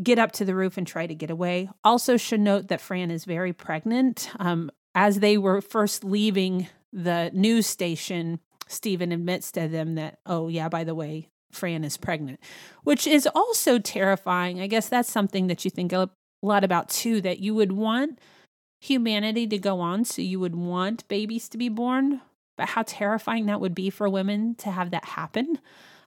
get 0.00 0.18
up 0.18 0.30
to 0.32 0.44
the 0.44 0.54
roof 0.54 0.76
and 0.76 0.86
try 0.86 1.06
to 1.06 1.14
get 1.14 1.30
away. 1.30 1.68
Also, 1.82 2.16
should 2.16 2.40
note 2.40 2.68
that 2.68 2.80
Fran 2.80 3.10
is 3.10 3.24
very 3.24 3.52
pregnant. 3.52 4.30
Um, 4.38 4.70
as 4.94 5.20
they 5.20 5.36
were 5.36 5.60
first 5.60 6.04
leaving 6.04 6.68
the 6.96 7.30
news 7.34 7.66
station, 7.66 8.40
Stephen 8.66 9.12
admits 9.12 9.52
to 9.52 9.68
them 9.68 9.96
that, 9.96 10.18
oh, 10.24 10.48
yeah, 10.48 10.68
by 10.70 10.82
the 10.82 10.94
way, 10.94 11.28
Fran 11.52 11.84
is 11.84 11.98
pregnant, 11.98 12.40
which 12.84 13.06
is 13.06 13.28
also 13.34 13.78
terrifying. 13.78 14.60
I 14.60 14.66
guess 14.66 14.88
that's 14.88 15.12
something 15.12 15.46
that 15.46 15.64
you 15.64 15.70
think 15.70 15.92
a 15.92 16.10
lot 16.42 16.64
about 16.64 16.88
too, 16.88 17.20
that 17.20 17.38
you 17.38 17.54
would 17.54 17.72
want 17.72 18.18
humanity 18.80 19.46
to 19.46 19.58
go 19.58 19.80
on. 19.80 20.04
So 20.06 20.22
you 20.22 20.40
would 20.40 20.56
want 20.56 21.06
babies 21.08 21.48
to 21.50 21.58
be 21.58 21.68
born, 21.68 22.22
but 22.56 22.70
how 22.70 22.82
terrifying 22.86 23.46
that 23.46 23.60
would 23.60 23.74
be 23.74 23.90
for 23.90 24.08
women 24.08 24.54
to 24.56 24.70
have 24.70 24.90
that 24.90 25.04
happen. 25.04 25.58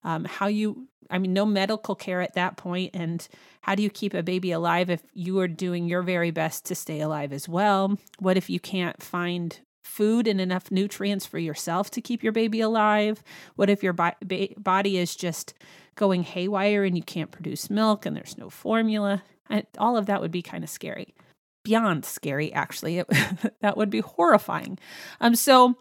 Um, 0.03 0.25
how 0.25 0.47
you 0.47 0.87
I 1.11 1.17
mean, 1.17 1.33
no 1.33 1.45
medical 1.45 1.95
care 1.95 2.21
at 2.21 2.35
that. 2.35 2.61
And 2.93 3.27
how 3.61 3.73
do 3.73 3.81
you 3.81 3.89
keep 3.89 4.13
a 4.13 4.21
baby 4.21 4.51
alive 4.51 4.91
if 4.91 5.01
you 5.13 5.39
are 5.39 5.47
doing 5.47 5.87
your 5.87 6.03
very 6.03 6.29
best 6.29 6.65
to 6.65 6.75
stay 6.75 6.99
alive 7.01 7.33
as 7.33 7.49
well? 7.49 7.97
What 8.19 8.37
if 8.37 8.47
you 8.47 8.59
can't 8.59 9.01
find 9.01 9.59
food 9.89 10.27
and 10.27 10.39
enough 10.39 10.71
nutrients 10.71 11.25
for 11.25 11.39
yourself 11.39 11.89
to 11.91 12.01
keep 12.01 12.23
your 12.23 12.31
baby 12.31 12.61
alive? 12.61 13.23
What 13.55 13.69
if 13.69 13.83
your 13.83 13.93
ba- 13.93 14.15
body 14.57 14.97
is 14.97 15.15
just 15.15 15.53
going 15.95 16.23
haywire 16.23 16.83
and 16.83 16.95
you 16.95 17.03
can't 17.03 17.31
produce 17.31 17.69
milk 17.69 18.05
and 18.05 18.15
there's 18.15 18.37
no 18.37 18.49
formula? 18.49 19.23
I, 19.49 19.63
all 19.77 19.97
of 19.97 20.05
that 20.05 20.21
would 20.21 20.31
be 20.31 20.41
kind 20.41 20.63
of 20.63 20.69
scary. 20.69 21.13
Beyond 21.63 22.05
scary, 22.05 22.53
actually. 22.53 22.99
It, 22.99 23.07
that 23.61 23.75
would 23.75 23.89
be 23.89 23.99
horrifying. 23.99 24.79
Um, 25.19 25.35
so 25.35 25.75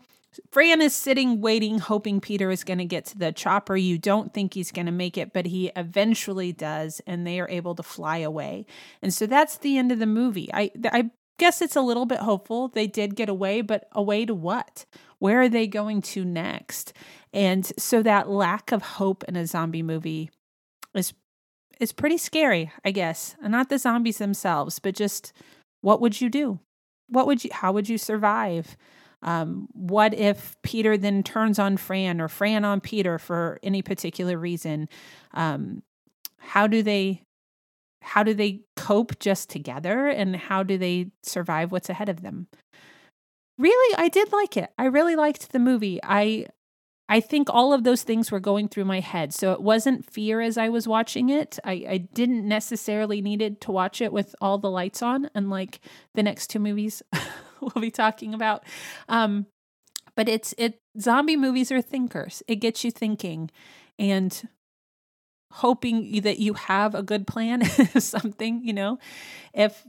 Fran 0.50 0.80
is 0.80 0.94
sitting, 0.94 1.40
waiting, 1.40 1.78
hoping 1.78 2.20
Peter 2.20 2.50
is 2.50 2.64
going 2.64 2.78
to 2.78 2.84
get 2.84 3.04
to 3.06 3.18
the 3.18 3.32
chopper. 3.32 3.76
You 3.76 3.98
don't 3.98 4.32
think 4.32 4.54
he's 4.54 4.72
going 4.72 4.86
to 4.86 4.92
make 4.92 5.18
it, 5.18 5.32
but 5.32 5.46
he 5.46 5.70
eventually 5.76 6.52
does, 6.52 7.00
and 7.06 7.26
they 7.26 7.40
are 7.40 7.48
able 7.48 7.74
to 7.74 7.82
fly 7.82 8.18
away. 8.18 8.66
And 9.02 9.12
so 9.12 9.26
that's 9.26 9.58
the 9.58 9.78
end 9.78 9.92
of 9.92 9.98
the 9.98 10.06
movie. 10.06 10.50
I, 10.52 10.70
I 10.86 11.10
guess 11.38 11.62
it's 11.62 11.76
a 11.76 11.80
little 11.80 12.06
bit 12.06 12.18
hopeful. 12.18 12.68
They 12.68 12.86
did 12.86 13.16
get 13.16 13.28
away, 13.28 13.60
but 13.60 13.88
away 13.92 14.26
to 14.26 14.34
what? 14.34 14.84
Where 15.18 15.40
are 15.40 15.48
they 15.48 15.66
going 15.66 16.02
to 16.02 16.24
next? 16.24 16.92
And 17.32 17.66
so 17.78 18.02
that 18.02 18.28
lack 18.28 18.72
of 18.72 18.82
hope 18.82 19.24
in 19.24 19.36
a 19.36 19.46
zombie 19.46 19.82
movie 19.82 20.30
is 20.94 21.12
is 21.80 21.92
pretty 21.92 22.18
scary, 22.18 22.72
I 22.84 22.90
guess. 22.90 23.36
And 23.42 23.52
not 23.52 23.68
the 23.68 23.78
zombies 23.78 24.18
themselves, 24.18 24.80
but 24.80 24.96
just 24.96 25.32
what 25.80 26.00
would 26.00 26.20
you 26.20 26.28
do? 26.28 26.58
What 27.08 27.26
would 27.26 27.44
you 27.44 27.50
how 27.52 27.72
would 27.72 27.88
you 27.88 27.98
survive? 27.98 28.76
Um, 29.22 29.68
what 29.72 30.14
if 30.14 30.56
Peter 30.62 30.96
then 30.96 31.22
turns 31.22 31.58
on 31.58 31.76
Fran 31.76 32.20
or 32.20 32.28
Fran 32.28 32.64
on 32.64 32.80
Peter 32.80 33.18
for 33.18 33.58
any 33.62 33.82
particular 33.82 34.38
reason? 34.38 34.88
Um, 35.34 35.82
how 36.38 36.66
do 36.66 36.82
they 36.82 37.22
how 38.02 38.22
do 38.22 38.34
they 38.34 38.62
cope 38.76 39.18
just 39.18 39.50
together 39.50 40.08
and 40.08 40.36
how 40.36 40.62
do 40.62 40.78
they 40.78 41.10
survive 41.22 41.72
what's 41.72 41.90
ahead 41.90 42.08
of 42.08 42.22
them? 42.22 42.48
Really, 43.58 43.96
I 43.96 44.08
did 44.08 44.32
like 44.32 44.56
it. 44.56 44.70
I 44.78 44.84
really 44.84 45.16
liked 45.16 45.52
the 45.52 45.58
movie. 45.58 46.00
I 46.02 46.46
I 47.08 47.20
think 47.20 47.48
all 47.50 47.72
of 47.72 47.84
those 47.84 48.02
things 48.02 48.30
were 48.30 48.40
going 48.40 48.68
through 48.68 48.84
my 48.84 49.00
head. 49.00 49.32
So 49.32 49.52
it 49.52 49.62
wasn't 49.62 50.10
fear 50.10 50.42
as 50.42 50.58
I 50.58 50.68
was 50.68 50.86
watching 50.86 51.30
it. 51.30 51.58
I, 51.64 51.84
I 51.88 51.96
didn't 51.96 52.46
necessarily 52.46 53.22
needed 53.22 53.62
to 53.62 53.72
watch 53.72 54.02
it 54.02 54.12
with 54.12 54.36
all 54.42 54.58
the 54.58 54.70
lights 54.70 55.00
on, 55.00 55.30
unlike 55.34 55.80
the 56.14 56.22
next 56.22 56.48
two 56.48 56.58
movies 56.58 57.02
we'll 57.60 57.80
be 57.80 57.90
talking 57.90 58.34
about. 58.34 58.64
Um, 59.08 59.46
but 60.16 60.28
it's 60.28 60.54
it 60.58 60.80
zombie 61.00 61.36
movies 61.36 61.72
are 61.72 61.80
thinkers. 61.80 62.42
It 62.46 62.56
gets 62.56 62.84
you 62.84 62.90
thinking 62.90 63.50
and 63.98 64.48
hoping 65.50 66.20
that 66.22 66.38
you 66.38 66.54
have 66.54 66.94
a 66.94 67.02
good 67.02 67.26
plan 67.26 67.64
something, 67.98 68.62
you 68.64 68.72
know. 68.72 68.98
If 69.54 69.86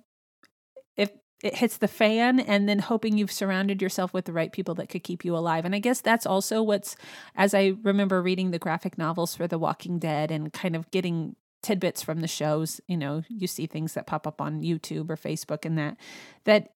if 0.95 1.11
it 1.43 1.55
hits 1.55 1.77
the 1.77 1.87
fan 1.87 2.39
and 2.39 2.67
then 2.67 2.79
hoping 2.79 3.17
you've 3.17 3.31
surrounded 3.31 3.81
yourself 3.81 4.13
with 4.13 4.25
the 4.25 4.33
right 4.33 4.51
people 4.51 4.75
that 4.75 4.89
could 4.89 5.03
keep 5.03 5.23
you 5.23 5.35
alive. 5.35 5.65
And 5.65 5.73
I 5.73 5.79
guess 5.79 6.01
that's 6.01 6.25
also 6.25 6.61
what's 6.61 6.95
as 7.35 7.53
I 7.53 7.75
remember 7.83 8.21
reading 8.21 8.51
the 8.51 8.59
graphic 8.59 8.97
novels 8.97 9.35
for 9.35 9.47
The 9.47 9.59
Walking 9.59 9.99
Dead 9.99 10.31
and 10.31 10.51
kind 10.51 10.75
of 10.75 10.89
getting 10.91 11.35
tidbits 11.61 12.01
from 12.01 12.21
the 12.21 12.27
shows, 12.27 12.79
you 12.87 12.97
know, 12.97 13.23
you 13.27 13.47
see 13.47 13.67
things 13.67 13.93
that 13.93 14.07
pop 14.07 14.25
up 14.25 14.41
on 14.41 14.61
YouTube 14.61 15.09
or 15.09 15.17
Facebook 15.17 15.65
and 15.65 15.77
that 15.77 15.97
that 16.45 16.73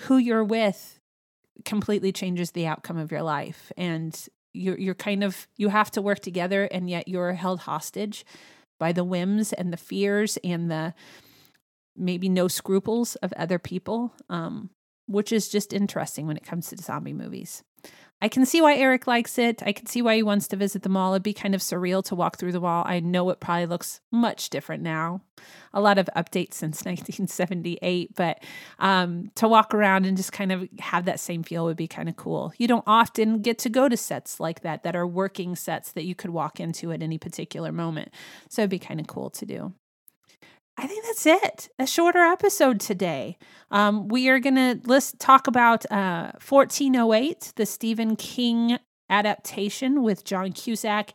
who 0.00 0.16
you're 0.16 0.44
with 0.44 0.98
completely 1.64 2.12
changes 2.12 2.52
the 2.52 2.66
outcome 2.66 2.96
of 2.96 3.10
your 3.10 3.22
life 3.22 3.70
and 3.76 4.28
you're 4.52 4.78
you're 4.78 4.94
kind 4.94 5.22
of 5.22 5.46
you 5.56 5.68
have 5.68 5.90
to 5.92 6.02
work 6.02 6.20
together 6.20 6.64
and 6.64 6.88
yet 6.88 7.08
you're 7.08 7.32
held 7.32 7.60
hostage 7.60 8.24
by 8.78 8.92
the 8.92 9.04
whims 9.04 9.52
and 9.52 9.72
the 9.72 9.76
fears 9.76 10.38
and 10.42 10.70
the 10.70 10.94
maybe 11.96 12.28
no 12.28 12.48
scruples 12.48 13.16
of 13.16 13.32
other 13.34 13.58
people 13.58 14.12
um, 14.28 14.70
which 15.06 15.32
is 15.32 15.48
just 15.48 15.72
interesting 15.72 16.26
when 16.26 16.36
it 16.36 16.44
comes 16.44 16.68
to 16.68 16.76
zombie 16.76 17.12
movies 17.12 17.62
I 18.22 18.28
can 18.28 18.44
see 18.44 18.60
why 18.60 18.74
Eric 18.74 19.06
likes 19.06 19.38
it. 19.38 19.62
I 19.64 19.72
can 19.72 19.86
see 19.86 20.02
why 20.02 20.16
he 20.16 20.22
wants 20.22 20.46
to 20.48 20.56
visit 20.56 20.82
the 20.82 20.90
mall. 20.90 21.14
It'd 21.14 21.22
be 21.22 21.32
kind 21.32 21.54
of 21.54 21.62
surreal 21.62 22.04
to 22.04 22.14
walk 22.14 22.36
through 22.36 22.52
the 22.52 22.60
mall. 22.60 22.84
I 22.86 23.00
know 23.00 23.30
it 23.30 23.40
probably 23.40 23.66
looks 23.66 24.00
much 24.10 24.50
different 24.50 24.82
now. 24.82 25.22
A 25.72 25.80
lot 25.80 25.96
of 25.96 26.10
updates 26.14 26.54
since 26.54 26.84
1978, 26.84 28.14
but 28.14 28.42
um, 28.78 29.30
to 29.36 29.48
walk 29.48 29.72
around 29.72 30.04
and 30.04 30.18
just 30.18 30.32
kind 30.32 30.52
of 30.52 30.68
have 30.80 31.06
that 31.06 31.18
same 31.18 31.42
feel 31.42 31.64
would 31.64 31.78
be 31.78 31.88
kind 31.88 32.10
of 32.10 32.16
cool. 32.16 32.52
You 32.58 32.68
don't 32.68 32.84
often 32.86 33.40
get 33.40 33.58
to 33.60 33.70
go 33.70 33.88
to 33.88 33.96
sets 33.96 34.38
like 34.38 34.60
that, 34.60 34.82
that 34.82 34.94
are 34.94 35.06
working 35.06 35.56
sets 35.56 35.92
that 35.92 36.04
you 36.04 36.14
could 36.14 36.30
walk 36.30 36.60
into 36.60 36.92
at 36.92 37.02
any 37.02 37.16
particular 37.16 37.72
moment. 37.72 38.12
So 38.50 38.62
it'd 38.62 38.70
be 38.70 38.78
kind 38.78 39.00
of 39.00 39.06
cool 39.06 39.30
to 39.30 39.46
do. 39.46 39.72
I 40.80 40.86
think 40.86 41.04
that's 41.04 41.26
it. 41.26 41.68
A 41.78 41.86
shorter 41.86 42.20
episode 42.20 42.80
today. 42.80 43.36
Um, 43.70 44.08
we 44.08 44.30
are 44.30 44.38
going 44.38 44.54
to 44.54 44.80
let's 44.86 45.12
talk 45.18 45.46
about 45.46 45.84
uh, 45.92 46.32
1408, 46.48 47.52
the 47.56 47.66
Stephen 47.66 48.16
King 48.16 48.78
adaptation 49.10 50.02
with 50.02 50.24
John 50.24 50.52
Cusack, 50.52 51.10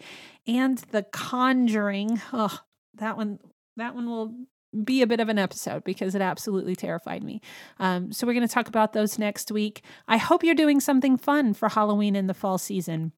and 0.45 0.77
The 0.91 1.01
Conjuring. 1.01 2.21
Oh, 2.31 2.59
that 2.93 3.17
one. 3.17 3.39
That 3.77 3.95
one 3.95 4.07
will 4.07 4.35
be 4.83 5.01
a 5.01 5.07
bit 5.07 5.19
of 5.19 5.29
an 5.29 5.39
episode 5.39 5.83
because 5.83 6.13
it 6.13 6.21
absolutely 6.21 6.75
terrified 6.75 7.23
me. 7.23 7.41
Um, 7.79 8.11
so 8.11 8.27
we're 8.27 8.33
going 8.33 8.47
to 8.47 8.53
talk 8.53 8.67
about 8.67 8.93
those 8.93 9.17
next 9.17 9.51
week. 9.51 9.81
I 10.07 10.17
hope 10.17 10.43
you're 10.43 10.53
doing 10.53 10.79
something 10.79 11.17
fun 11.17 11.55
for 11.55 11.69
Halloween 11.69 12.15
in 12.15 12.27
the 12.27 12.35
fall 12.35 12.59
season. 12.59 13.13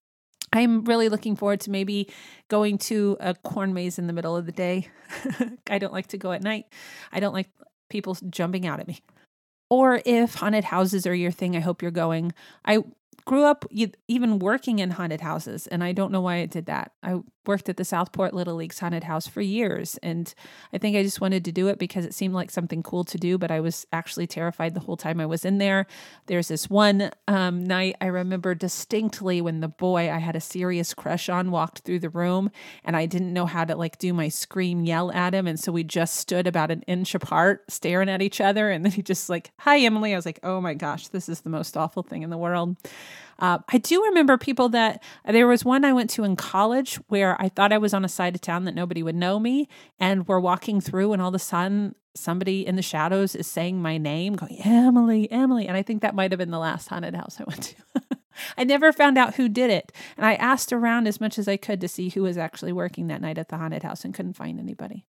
I'm 0.53 0.83
really 0.85 1.09
looking 1.09 1.35
forward 1.35 1.61
to 1.61 1.71
maybe 1.71 2.09
going 2.47 2.77
to 2.79 3.17
a 3.19 3.35
corn 3.35 3.73
maze 3.73 3.99
in 3.99 4.07
the 4.07 4.13
middle 4.13 4.35
of 4.35 4.45
the 4.45 4.51
day. 4.51 4.89
I 5.69 5.77
don't 5.77 5.93
like 5.93 6.07
to 6.07 6.17
go 6.17 6.31
at 6.31 6.41
night. 6.41 6.65
I 7.11 7.19
don't 7.19 7.33
like 7.33 7.49
people 7.89 8.17
jumping 8.29 8.65
out 8.65 8.79
at 8.79 8.87
me. 8.87 9.01
Or 9.69 10.01
if 10.05 10.35
haunted 10.35 10.63
houses 10.63 11.05
are 11.05 11.15
your 11.15 11.31
thing, 11.31 11.55
I 11.55 11.59
hope 11.59 11.81
you're 11.81 11.91
going. 11.91 12.33
I 12.63 12.83
grew 13.27 13.43
up 13.43 13.65
even 14.07 14.39
working 14.39 14.79
in 14.79 14.91
haunted 14.91 15.19
houses, 15.19 15.67
and 15.67 15.83
I 15.83 15.91
don't 15.91 16.13
know 16.13 16.21
why 16.21 16.37
I 16.37 16.45
did 16.45 16.65
that. 16.67 16.93
I 17.03 17.19
worked 17.45 17.69
at 17.69 17.77
the 17.77 17.85
Southport 17.85 18.33
Little 18.33 18.55
League's 18.55 18.79
haunted 18.79 19.03
house 19.03 19.27
for 19.27 19.41
years, 19.41 19.99
and 20.01 20.33
I 20.71 20.77
think 20.77 20.95
I 20.95 21.03
just 21.03 21.19
wanted 21.19 21.43
to 21.45 21.51
do 21.51 21.67
it 21.67 21.77
because 21.77 22.05
it 22.05 22.13
seemed 22.13 22.33
like 22.33 22.51
something 22.51 22.81
cool 22.81 23.03
to 23.03 23.17
do, 23.17 23.37
but 23.37 23.51
I 23.51 23.59
was 23.59 23.85
actually 23.91 24.27
terrified 24.27 24.73
the 24.73 24.79
whole 24.79 24.95
time 24.95 25.19
I 25.19 25.25
was 25.25 25.43
in 25.43 25.57
there. 25.57 25.87
There's 26.27 26.47
this 26.47 26.69
one 26.69 27.11
um, 27.27 27.65
night 27.65 27.97
I 27.99 28.07
remember 28.07 28.55
distinctly 28.55 29.41
when 29.41 29.59
the 29.59 29.67
boy 29.67 30.09
I 30.09 30.19
had 30.19 30.37
a 30.37 30.41
serious 30.41 30.93
crush 30.93 31.27
on 31.27 31.51
walked 31.51 31.79
through 31.79 31.99
the 31.99 32.09
room, 32.09 32.49
and 32.85 32.95
I 32.95 33.05
didn't 33.05 33.33
know 33.33 33.45
how 33.45 33.65
to 33.65 33.75
like 33.75 33.97
do 33.97 34.13
my 34.13 34.29
scream 34.29 34.85
yell 34.85 35.11
at 35.11 35.33
him, 35.33 35.47
and 35.47 35.59
so 35.59 35.73
we 35.73 35.83
just 35.83 36.15
stood 36.15 36.47
about 36.47 36.71
an 36.71 36.81
inch 36.83 37.13
apart 37.13 37.65
staring 37.69 38.09
at 38.09 38.21
each 38.21 38.39
other, 38.39 38.69
and 38.71 38.85
then 38.85 38.93
he 38.93 39.01
just 39.01 39.29
like, 39.29 39.51
"Hi, 39.59 39.79
Emily." 39.79 40.13
I 40.13 40.17
was 40.17 40.25
like, 40.25 40.39
"Oh 40.43 40.61
my 40.61 40.73
gosh, 40.73 41.09
this 41.09 41.27
is 41.27 41.41
the 41.41 41.49
most 41.49 41.75
awful 41.75 42.03
thing 42.03 42.23
in 42.23 42.29
the 42.29 42.37
world." 42.37 42.77
Uh, 43.39 43.59
I 43.69 43.77
do 43.77 44.03
remember 44.03 44.37
people 44.37 44.69
that 44.69 45.03
there 45.23 45.47
was 45.47 45.63
one 45.63 45.85
I 45.85 45.93
went 45.93 46.09
to 46.11 46.23
in 46.23 46.35
college 46.35 46.95
where 47.07 47.39
I 47.39 47.49
thought 47.49 47.71
I 47.71 47.77
was 47.77 47.93
on 47.93 48.03
a 48.03 48.09
side 48.09 48.33
of 48.33 48.41
town 48.41 48.63
that 48.65 48.73
nobody 48.73 49.03
would 49.03 49.15
know 49.15 49.39
me, 49.39 49.67
and 49.99 50.27
we're 50.27 50.39
walking 50.39 50.81
through, 50.81 51.13
and 51.13 51.21
all 51.21 51.29
of 51.29 51.35
a 51.35 51.39
sudden 51.39 51.93
somebody 52.15 52.65
in 52.65 52.75
the 52.75 52.81
shadows 52.81 53.35
is 53.35 53.47
saying 53.47 53.81
my 53.81 53.97
name, 53.97 54.35
going, 54.35 54.59
Emily, 54.63 55.31
Emily. 55.31 55.67
And 55.67 55.77
I 55.77 55.83
think 55.83 56.01
that 56.01 56.15
might 56.15 56.31
have 56.31 56.39
been 56.39 56.51
the 56.51 56.59
last 56.59 56.87
haunted 56.87 57.15
house 57.15 57.39
I 57.39 57.43
went 57.45 57.63
to. 57.63 58.01
I 58.57 58.63
never 58.63 58.91
found 58.91 59.17
out 59.17 59.35
who 59.35 59.49
did 59.49 59.69
it. 59.69 59.91
And 60.15 60.25
I 60.25 60.35
asked 60.35 60.73
around 60.73 61.07
as 61.07 61.21
much 61.21 61.37
as 61.37 61.47
I 61.47 61.57
could 61.57 61.81
to 61.81 61.87
see 61.87 62.09
who 62.09 62.23
was 62.23 62.37
actually 62.37 62.71
working 62.71 63.07
that 63.07 63.21
night 63.21 63.37
at 63.37 63.49
the 63.49 63.57
haunted 63.57 63.83
house 63.83 64.03
and 64.03 64.13
couldn't 64.13 64.33
find 64.33 64.59
anybody. 64.59 65.05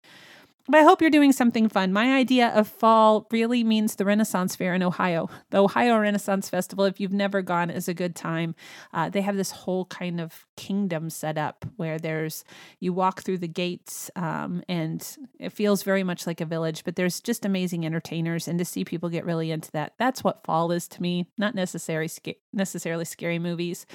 But 0.68 0.80
I 0.80 0.82
hope 0.82 1.00
you're 1.00 1.10
doing 1.10 1.32
something 1.32 1.68
fun. 1.68 1.92
My 1.92 2.14
idea 2.14 2.48
of 2.48 2.66
fall 2.66 3.26
really 3.30 3.62
means 3.62 3.94
the 3.94 4.04
Renaissance 4.04 4.56
Fair 4.56 4.74
in 4.74 4.82
Ohio. 4.82 5.28
The 5.50 5.62
Ohio 5.62 5.98
Renaissance 5.98 6.48
Festival, 6.48 6.84
if 6.84 6.98
you've 6.98 7.12
never 7.12 7.40
gone, 7.40 7.70
is 7.70 7.88
a 7.88 7.94
good 7.94 8.16
time. 8.16 8.54
Uh, 8.92 9.08
they 9.08 9.20
have 9.20 9.36
this 9.36 9.52
whole 9.52 9.84
kind 9.84 10.20
of 10.20 10.44
kingdom 10.56 11.08
set 11.08 11.38
up 11.38 11.64
where 11.76 11.98
there's, 11.98 12.44
you 12.80 12.92
walk 12.92 13.22
through 13.22 13.38
the 13.38 13.48
gates 13.48 14.10
um, 14.16 14.62
and 14.68 15.16
it 15.38 15.50
feels 15.50 15.84
very 15.84 16.02
much 16.02 16.26
like 16.26 16.40
a 16.40 16.46
village, 16.46 16.82
but 16.84 16.96
there's 16.96 17.20
just 17.20 17.44
amazing 17.44 17.86
entertainers. 17.86 18.48
And 18.48 18.58
to 18.58 18.64
see 18.64 18.84
people 18.84 19.08
get 19.08 19.24
really 19.24 19.52
into 19.52 19.70
that, 19.72 19.94
that's 19.98 20.24
what 20.24 20.44
fall 20.44 20.72
is 20.72 20.88
to 20.88 21.02
me, 21.02 21.26
not 21.38 21.54
necessarily, 21.54 22.10
necessarily 22.52 23.04
scary 23.04 23.38
movies 23.38 23.86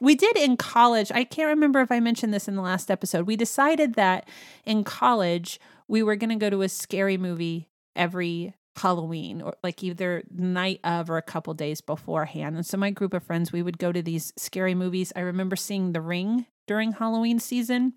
we 0.00 0.14
did 0.14 0.36
in 0.36 0.56
college. 0.56 1.10
I 1.10 1.24
can't 1.24 1.48
remember 1.48 1.80
if 1.80 1.90
I 1.90 2.00
mentioned 2.00 2.34
this 2.34 2.48
in 2.48 2.54
the 2.54 2.62
last 2.62 2.90
episode. 2.90 3.26
We 3.26 3.36
decided 3.36 3.94
that 3.94 4.28
in 4.64 4.84
college, 4.84 5.58
we 5.88 6.02
were 6.02 6.16
going 6.16 6.30
to 6.30 6.36
go 6.36 6.50
to 6.50 6.62
a 6.62 6.68
scary 6.68 7.16
movie 7.16 7.68
every 7.94 8.54
Halloween 8.76 9.40
or 9.40 9.56
like 9.62 9.82
either 9.82 10.22
night 10.30 10.80
of 10.84 11.10
or 11.10 11.16
a 11.16 11.22
couple 11.22 11.54
days 11.54 11.80
beforehand. 11.80 12.56
And 12.56 12.66
so 12.66 12.76
my 12.76 12.90
group 12.90 13.14
of 13.14 13.22
friends, 13.22 13.52
we 13.52 13.62
would 13.62 13.78
go 13.78 13.92
to 13.92 14.02
these 14.02 14.32
scary 14.36 14.74
movies. 14.74 15.12
I 15.16 15.20
remember 15.20 15.56
seeing 15.56 15.92
The 15.92 16.00
Ring 16.00 16.46
during 16.66 16.92
Halloween 16.92 17.38
season 17.38 17.94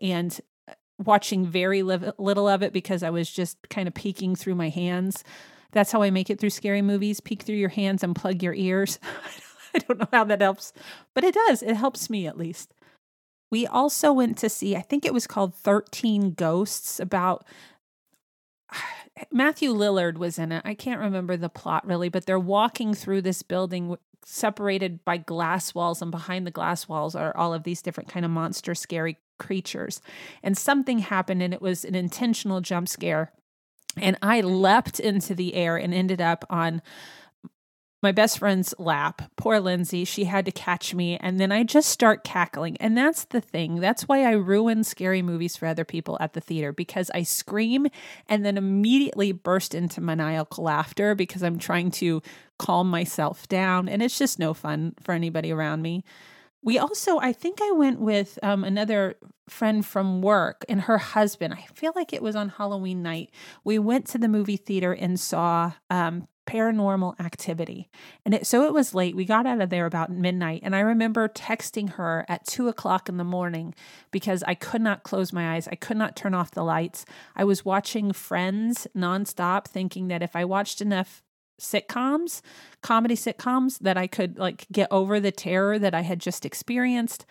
and 0.00 0.38
uh, 0.68 0.74
watching 0.98 1.46
very 1.46 1.82
li- 1.82 2.12
little 2.18 2.48
of 2.48 2.62
it 2.62 2.72
because 2.72 3.02
I 3.02 3.10
was 3.10 3.30
just 3.30 3.56
kind 3.70 3.88
of 3.88 3.94
peeking 3.94 4.36
through 4.36 4.56
my 4.56 4.68
hands. 4.68 5.24
That's 5.72 5.92
how 5.92 6.02
I 6.02 6.10
make 6.10 6.30
it 6.30 6.40
through 6.40 6.50
scary 6.50 6.82
movies. 6.82 7.20
Peek 7.20 7.42
through 7.42 7.56
your 7.56 7.68
hands 7.68 8.02
and 8.02 8.14
plug 8.14 8.42
your 8.42 8.54
ears. 8.54 8.98
I 9.74 9.78
don't 9.80 9.98
know 9.98 10.08
how 10.12 10.24
that 10.24 10.40
helps, 10.40 10.72
but 11.14 11.24
it 11.24 11.34
does. 11.34 11.62
It 11.62 11.74
helps 11.74 12.08
me 12.08 12.26
at 12.26 12.38
least. 12.38 12.72
We 13.50 13.66
also 13.66 14.12
went 14.12 14.38
to 14.38 14.48
see, 14.48 14.76
I 14.76 14.82
think 14.82 15.04
it 15.04 15.14
was 15.14 15.26
called 15.26 15.54
13 15.54 16.32
Ghosts, 16.32 17.00
about 17.00 17.44
Matthew 19.32 19.72
Lillard 19.72 20.18
was 20.18 20.38
in 20.38 20.52
it. 20.52 20.62
I 20.64 20.74
can't 20.74 21.00
remember 21.00 21.36
the 21.36 21.48
plot 21.48 21.86
really, 21.86 22.08
but 22.08 22.26
they're 22.26 22.38
walking 22.38 22.94
through 22.94 23.22
this 23.22 23.42
building 23.42 23.96
separated 24.24 25.04
by 25.04 25.16
glass 25.16 25.74
walls, 25.74 26.02
and 26.02 26.10
behind 26.10 26.46
the 26.46 26.50
glass 26.50 26.88
walls 26.88 27.14
are 27.14 27.34
all 27.36 27.54
of 27.54 27.62
these 27.62 27.80
different 27.80 28.10
kind 28.10 28.24
of 28.24 28.30
monster, 28.30 28.74
scary 28.74 29.16
creatures. 29.38 30.02
And 30.42 30.58
something 30.58 30.98
happened, 30.98 31.42
and 31.42 31.54
it 31.54 31.62
was 31.62 31.84
an 31.84 31.94
intentional 31.94 32.60
jump 32.60 32.88
scare. 32.88 33.32
And 33.96 34.18
I 34.22 34.42
leapt 34.42 35.00
into 35.00 35.34
the 35.34 35.54
air 35.54 35.76
and 35.76 35.94
ended 35.94 36.20
up 36.20 36.44
on 36.50 36.82
my 38.02 38.12
best 38.12 38.38
friend's 38.38 38.74
lap. 38.78 39.22
Poor 39.36 39.58
Lindsay, 39.58 40.04
she 40.04 40.24
had 40.24 40.44
to 40.44 40.52
catch 40.52 40.94
me. 40.94 41.16
And 41.16 41.40
then 41.40 41.50
I 41.50 41.64
just 41.64 41.88
start 41.88 42.22
cackling. 42.22 42.76
And 42.78 42.96
that's 42.96 43.24
the 43.24 43.40
thing. 43.40 43.80
That's 43.80 44.02
why 44.02 44.24
I 44.24 44.32
ruin 44.32 44.84
scary 44.84 45.22
movies 45.22 45.56
for 45.56 45.66
other 45.66 45.84
people 45.84 46.16
at 46.20 46.32
the 46.32 46.40
theater 46.40 46.72
because 46.72 47.10
I 47.12 47.24
scream 47.24 47.88
and 48.28 48.44
then 48.44 48.56
immediately 48.56 49.32
burst 49.32 49.74
into 49.74 50.00
maniacal 50.00 50.64
laughter 50.64 51.14
because 51.14 51.42
I'm 51.42 51.58
trying 51.58 51.90
to 51.92 52.22
calm 52.58 52.88
myself 52.88 53.48
down. 53.48 53.88
And 53.88 54.02
it's 54.02 54.18
just 54.18 54.38
no 54.38 54.54
fun 54.54 54.94
for 55.02 55.12
anybody 55.12 55.52
around 55.52 55.82
me. 55.82 56.04
We 56.62 56.78
also, 56.78 57.18
I 57.18 57.32
think 57.32 57.60
I 57.62 57.70
went 57.72 58.00
with 58.00 58.38
um, 58.42 58.64
another 58.64 59.16
friend 59.48 59.86
from 59.86 60.22
work 60.22 60.64
and 60.68 60.82
her 60.82 60.98
husband. 60.98 61.54
I 61.54 61.66
feel 61.74 61.92
like 61.94 62.12
it 62.12 62.22
was 62.22 62.36
on 62.36 62.48
Halloween 62.48 63.02
night. 63.02 63.30
We 63.64 63.78
went 63.78 64.06
to 64.08 64.18
the 64.18 64.28
movie 64.28 64.56
theater 64.56 64.92
and 64.92 65.18
saw 65.18 65.72
um, 65.88 66.26
paranormal 66.48 67.20
activity. 67.20 67.90
And 68.24 68.34
it, 68.34 68.46
so 68.46 68.64
it 68.64 68.72
was 68.72 68.94
late. 68.94 69.14
We 69.14 69.26
got 69.26 69.46
out 69.46 69.60
of 69.60 69.68
there 69.68 69.84
about 69.84 70.10
midnight. 70.10 70.62
And 70.64 70.74
I 70.74 70.80
remember 70.80 71.28
texting 71.28 71.90
her 71.90 72.24
at 72.26 72.46
two 72.46 72.68
o'clock 72.68 73.08
in 73.08 73.18
the 73.18 73.24
morning 73.24 73.74
because 74.10 74.42
I 74.44 74.54
could 74.54 74.80
not 74.80 75.02
close 75.02 75.32
my 75.32 75.54
eyes. 75.54 75.68
I 75.68 75.74
could 75.74 75.98
not 75.98 76.16
turn 76.16 76.32
off 76.32 76.52
the 76.52 76.64
lights. 76.64 77.04
I 77.36 77.44
was 77.44 77.64
watching 77.64 78.12
Friends 78.12 78.86
nonstop, 78.96 79.66
thinking 79.66 80.08
that 80.08 80.22
if 80.22 80.34
I 80.34 80.46
watched 80.46 80.80
enough 80.80 81.22
sitcoms, 81.60 82.40
comedy 82.82 83.14
sitcoms, 83.14 83.78
that 83.80 83.98
I 83.98 84.06
could 84.06 84.38
like 84.38 84.66
get 84.72 84.88
over 84.90 85.20
the 85.20 85.32
terror 85.32 85.78
that 85.78 85.94
I 85.94 86.00
had 86.00 86.18
just 86.18 86.46
experienced. 86.46 87.26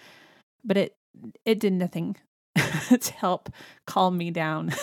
But 0.63 0.77
it 0.77 0.95
it 1.43 1.59
did 1.59 1.73
nothing 1.73 2.17
to 2.55 3.13
help 3.13 3.49
calm 3.87 4.15
me 4.17 4.29
down. 4.29 4.73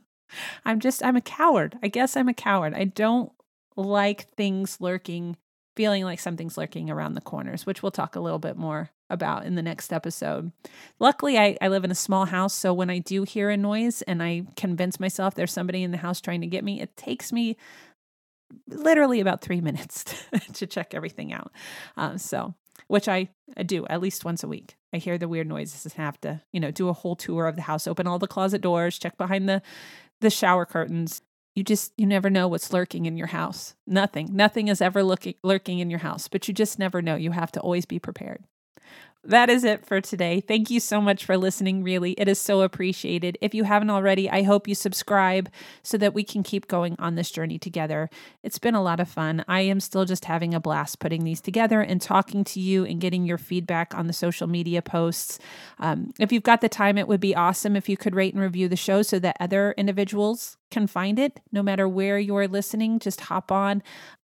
I'm 0.64 0.78
just 0.78 1.02
I'm 1.02 1.16
a 1.16 1.20
coward. 1.20 1.78
I 1.82 1.88
guess 1.88 2.16
I'm 2.16 2.28
a 2.28 2.34
coward. 2.34 2.74
I 2.74 2.84
don't 2.84 3.32
like 3.76 4.28
things 4.30 4.80
lurking, 4.80 5.36
feeling 5.76 6.04
like 6.04 6.20
something's 6.20 6.58
lurking 6.58 6.90
around 6.90 7.14
the 7.14 7.20
corners, 7.20 7.66
which 7.66 7.82
we'll 7.82 7.92
talk 7.92 8.16
a 8.16 8.20
little 8.20 8.38
bit 8.38 8.56
more 8.56 8.90
about 9.10 9.44
in 9.44 9.54
the 9.54 9.62
next 9.62 9.92
episode. 9.92 10.52
Luckily, 10.98 11.38
I, 11.38 11.56
I 11.60 11.68
live 11.68 11.84
in 11.84 11.90
a 11.90 11.96
small 11.96 12.24
house, 12.24 12.54
so 12.54 12.72
when 12.72 12.90
I 12.90 12.98
do 12.98 13.22
hear 13.24 13.50
a 13.50 13.56
noise 13.56 14.02
and 14.02 14.22
I 14.22 14.44
convince 14.56 14.98
myself 14.98 15.34
there's 15.34 15.52
somebody 15.52 15.82
in 15.82 15.90
the 15.90 15.98
house 15.98 16.20
trying 16.20 16.40
to 16.40 16.46
get 16.46 16.64
me, 16.64 16.80
it 16.80 16.96
takes 16.96 17.32
me 17.32 17.56
literally 18.68 19.20
about 19.20 19.42
three 19.42 19.60
minutes 19.62 20.04
to 20.54 20.66
check 20.66 20.94
everything 20.94 21.32
out. 21.32 21.52
Um, 21.96 22.18
so, 22.18 22.54
which 22.88 23.08
I, 23.08 23.28
I 23.56 23.62
do 23.62 23.86
at 23.86 24.00
least 24.00 24.24
once 24.24 24.42
a 24.42 24.48
week. 24.48 24.76
I 24.92 24.98
hear 24.98 25.18
the 25.18 25.28
weird 25.28 25.46
noises 25.46 25.84
and 25.84 25.92
have 25.94 26.20
to, 26.22 26.40
you 26.52 26.60
know, 26.60 26.70
do 26.70 26.88
a 26.88 26.92
whole 26.92 27.16
tour 27.16 27.46
of 27.46 27.56
the 27.56 27.62
house, 27.62 27.86
open 27.86 28.06
all 28.06 28.18
the 28.18 28.26
closet 28.26 28.60
doors, 28.60 28.98
check 28.98 29.16
behind 29.16 29.48
the 29.48 29.62
the 30.20 30.30
shower 30.30 30.64
curtains, 30.64 31.20
you 31.54 31.64
just 31.64 31.92
you 31.96 32.06
never 32.06 32.30
know 32.30 32.48
what's 32.48 32.72
lurking 32.72 33.06
in 33.06 33.16
your 33.16 33.28
house. 33.28 33.74
Nothing. 33.86 34.28
Nothing 34.32 34.68
is 34.68 34.80
ever 34.80 35.02
looking 35.02 35.34
lurking 35.42 35.78
in 35.78 35.90
your 35.90 36.00
house 36.00 36.28
but 36.28 36.48
you 36.48 36.54
just 36.54 36.78
never 36.78 37.02
know. 37.02 37.16
You 37.16 37.32
have 37.32 37.52
to 37.52 37.60
always 37.60 37.86
be 37.86 37.98
prepared 37.98 38.44
that 39.24 39.48
is 39.48 39.62
it 39.62 39.86
for 39.86 40.00
today. 40.00 40.40
Thank 40.40 40.68
you 40.68 40.80
so 40.80 41.00
much 41.00 41.24
for 41.24 41.36
listening, 41.36 41.84
really. 41.84 42.12
It 42.12 42.26
is 42.26 42.40
so 42.40 42.62
appreciated. 42.62 43.38
If 43.40 43.54
you 43.54 43.64
haven't 43.64 43.90
already, 43.90 44.28
I 44.28 44.42
hope 44.42 44.66
you 44.66 44.74
subscribe 44.74 45.48
so 45.82 45.96
that 45.98 46.12
we 46.12 46.24
can 46.24 46.42
keep 46.42 46.66
going 46.66 46.96
on 46.98 47.14
this 47.14 47.30
journey 47.30 47.58
together. 47.58 48.10
It's 48.42 48.58
been 48.58 48.74
a 48.74 48.82
lot 48.82 48.98
of 48.98 49.08
fun. 49.08 49.44
I 49.46 49.60
am 49.60 49.78
still 49.78 50.04
just 50.04 50.24
having 50.24 50.54
a 50.54 50.60
blast 50.60 50.98
putting 50.98 51.22
these 51.22 51.40
together 51.40 51.80
and 51.80 52.00
talking 52.00 52.42
to 52.44 52.60
you 52.60 52.84
and 52.84 53.00
getting 53.00 53.24
your 53.24 53.38
feedback 53.38 53.94
on 53.94 54.08
the 54.08 54.12
social 54.12 54.48
media 54.48 54.82
posts. 54.82 55.38
Um, 55.78 56.12
if 56.18 56.32
you've 56.32 56.42
got 56.42 56.60
the 56.60 56.68
time, 56.68 56.98
it 56.98 57.06
would 57.06 57.20
be 57.20 57.36
awesome 57.36 57.76
if 57.76 57.88
you 57.88 57.96
could 57.96 58.16
rate 58.16 58.34
and 58.34 58.42
review 58.42 58.68
the 58.68 58.76
show 58.76 59.02
so 59.02 59.20
that 59.20 59.36
other 59.38 59.72
individuals 59.78 60.56
can 60.72 60.88
find 60.88 61.18
it 61.18 61.38
no 61.52 61.62
matter 61.62 61.88
where 61.88 62.18
you're 62.18 62.48
listening. 62.48 62.98
Just 62.98 63.20
hop 63.22 63.52
on. 63.52 63.82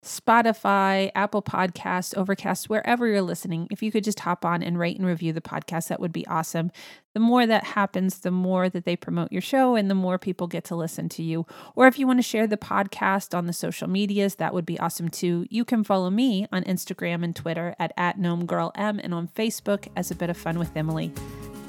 Spotify, 0.05 1.11
Apple 1.15 1.43
Podcasts, 1.43 2.17
Overcast, 2.17 2.71
wherever 2.71 3.07
you're 3.07 3.21
listening, 3.21 3.69
if 3.71 3.83
you 3.83 3.93
could 3.93 4.05
just 4.05 4.21
hop 4.21 4.45
on 4.47 4.63
and 4.63 4.79
rate 4.79 4.97
and 4.97 5.07
review 5.07 5.33
the 5.33 5.43
podcast, 5.43 5.89
that 5.89 6.01
would 6.01 6.13
be 6.13 6.27
awesome. 6.27 6.71
The 7.13 7.21
more 7.21 7.47
that 7.47 7.65
happens, 7.65 8.21
the 8.21 8.31
more 8.31 8.71
that 8.71 8.85
they 8.85 8.97
promote 8.97 9.31
your 9.31 9.43
show 9.43 9.75
and 9.75 9.91
the 9.91 9.95
more 9.95 10.19
people 10.19 10.47
get 10.47 10.65
to 10.65 10.77
listen 10.77 11.09
to 11.11 11.23
you. 11.23 11.45
Or 11.75 11.87
if 11.87 11.99
you 11.99 12.07
want 12.07 12.19
to 12.19 12.23
share 12.23 12.47
the 12.47 12.57
podcast 12.57 13.37
on 13.37 13.47
the 13.47 13.53
social 13.53 13.89
medias, 13.89 14.37
that 14.37 14.55
would 14.55 14.65
be 14.65 14.81
awesome 14.81 15.11
too. 15.11 15.47
You 15.51 15.67
can 15.67 15.85
follow 15.85 16.09
me 16.09 16.47
on 16.51 16.65
Instagram 16.65 17.23
and 17.23 17.37
Twitter 17.37 17.75
at, 17.79 17.93
at 17.97 18.19
GnomeGirlM 18.19 19.01
and 19.03 19.13
on 19.13 19.29
Facebook 19.29 19.89
as 19.97 20.11
A 20.11 20.15
Bit 20.15 20.31
of 20.31 20.37
Fun 20.37 20.59
with 20.59 20.75
Emily. 20.75 21.13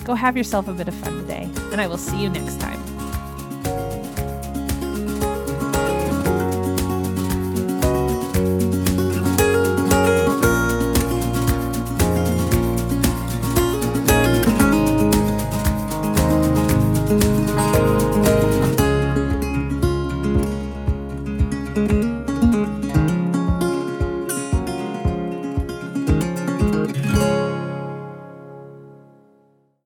Go 0.06 0.14
have 0.14 0.38
yourself 0.38 0.68
a 0.68 0.74
bit 0.74 0.88
of 0.88 0.96
fun 0.96 1.20
today, 1.20 1.50
and 1.72 1.82
I 1.82 1.88
will 1.88 1.98
see 1.98 2.22
you 2.22 2.30
next 2.30 2.60
time. 2.60 2.91